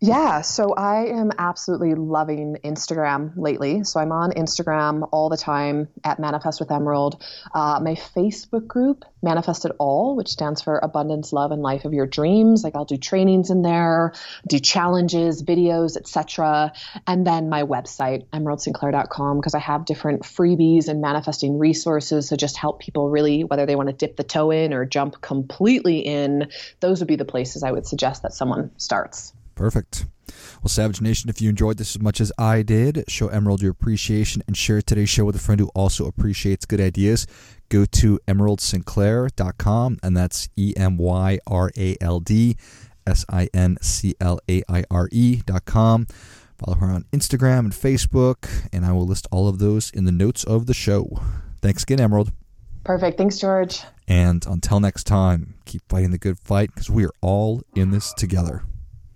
Yeah, 0.00 0.42
so 0.42 0.74
I 0.74 1.06
am 1.06 1.32
absolutely 1.38 1.96
loving 1.96 2.58
Instagram 2.62 3.32
lately. 3.36 3.82
So 3.82 3.98
I'm 3.98 4.12
on 4.12 4.30
Instagram 4.30 5.08
all 5.10 5.28
the 5.28 5.36
time 5.36 5.88
at 6.04 6.20
Manifest 6.20 6.60
with 6.60 6.68
Emyrald. 6.68 7.20
Uh, 7.52 7.80
my 7.82 7.94
Facebook 7.94 8.68
group, 8.68 9.04
Manifest 9.22 9.64
It 9.64 9.72
All, 9.80 10.14
which 10.14 10.28
stands 10.28 10.62
for 10.62 10.78
Abundance, 10.78 11.32
Love, 11.32 11.50
and 11.50 11.62
Life 11.62 11.84
of 11.84 11.94
Your 11.94 12.06
Dreams. 12.06 12.62
Like 12.62 12.76
I'll 12.76 12.84
do 12.84 12.96
trainings 12.96 13.50
in 13.50 13.62
there, 13.62 14.12
do 14.46 14.60
challenges, 14.60 15.42
videos, 15.42 15.96
etc. 15.96 16.72
And 17.08 17.26
then 17.26 17.48
my 17.48 17.64
website, 17.64 18.24
emyraldsinclaire.com, 18.28 19.38
because 19.38 19.56
I 19.56 19.60
have 19.60 19.84
different 19.84 20.22
freebies 20.22 20.86
and 20.86 21.00
manifesting 21.00 21.58
resources 21.58 22.28
to 22.28 22.36
just 22.36 22.56
help 22.56 22.78
people 22.78 23.10
really, 23.10 23.42
whether 23.42 23.66
they 23.66 23.74
want 23.74 23.88
to 23.88 23.96
dip 23.96 24.14
the 24.14 24.22
toe 24.22 24.52
in 24.52 24.72
or 24.72 24.84
jump 24.84 25.20
completely 25.20 25.98
in. 25.98 26.50
Those 26.78 27.00
would 27.00 27.08
be 27.08 27.16
the 27.16 27.24
places 27.24 27.64
I 27.64 27.72
would 27.72 27.84
suggest 27.84 28.22
that 28.22 28.32
someone 28.32 28.70
starts. 28.76 29.32
Perfect. 29.58 30.06
Well, 30.62 30.68
Savage 30.68 31.00
Nation, 31.00 31.28
if 31.28 31.40
you 31.40 31.50
enjoyed 31.50 31.78
this 31.78 31.96
as 31.96 32.00
much 32.00 32.20
as 32.20 32.30
I 32.38 32.62
did, 32.62 33.02
show 33.08 33.26
Emyrald 33.26 33.60
your 33.60 33.72
appreciation 33.72 34.40
and 34.46 34.56
share 34.56 34.80
today's 34.80 35.08
show 35.08 35.24
with 35.24 35.34
a 35.34 35.40
friend 35.40 35.60
who 35.60 35.66
also 35.74 36.06
appreciates 36.06 36.64
good 36.64 36.80
ideas. 36.80 37.26
Go 37.68 37.84
to 37.84 38.20
emyraldsinclaire.com, 38.28 39.98
and 40.00 40.16
that's 40.16 40.48
E 40.54 40.74
M 40.76 40.96
Y 40.96 41.40
R 41.48 41.72
A 41.76 41.96
L 42.00 42.20
D 42.20 42.56
S 43.04 43.24
I 43.28 43.48
N 43.52 43.78
C 43.82 44.14
L 44.20 44.38
A 44.48 44.62
I 44.68 44.84
R 44.92 45.08
E.com. 45.10 46.06
Follow 46.58 46.76
her 46.76 46.86
on 46.86 47.04
Instagram 47.12 47.58
and 47.58 47.72
Facebook, 47.72 48.68
and 48.72 48.86
I 48.86 48.92
will 48.92 49.06
list 49.06 49.26
all 49.32 49.48
of 49.48 49.58
those 49.58 49.90
in 49.90 50.04
the 50.04 50.12
notes 50.12 50.44
of 50.44 50.66
the 50.66 50.74
show. 50.74 51.20
Thanks 51.62 51.82
again, 51.82 51.98
Emyrald. 51.98 52.30
Perfect. 52.84 53.18
Thanks, 53.18 53.38
George. 53.38 53.82
And 54.06 54.46
until 54.46 54.78
next 54.78 55.04
time, 55.04 55.54
keep 55.64 55.82
fighting 55.88 56.12
the 56.12 56.18
good 56.18 56.38
fight 56.38 56.70
because 56.72 56.88
we 56.88 57.04
are 57.04 57.12
all 57.20 57.62
in 57.74 57.90
this 57.90 58.12
together. 58.12 58.62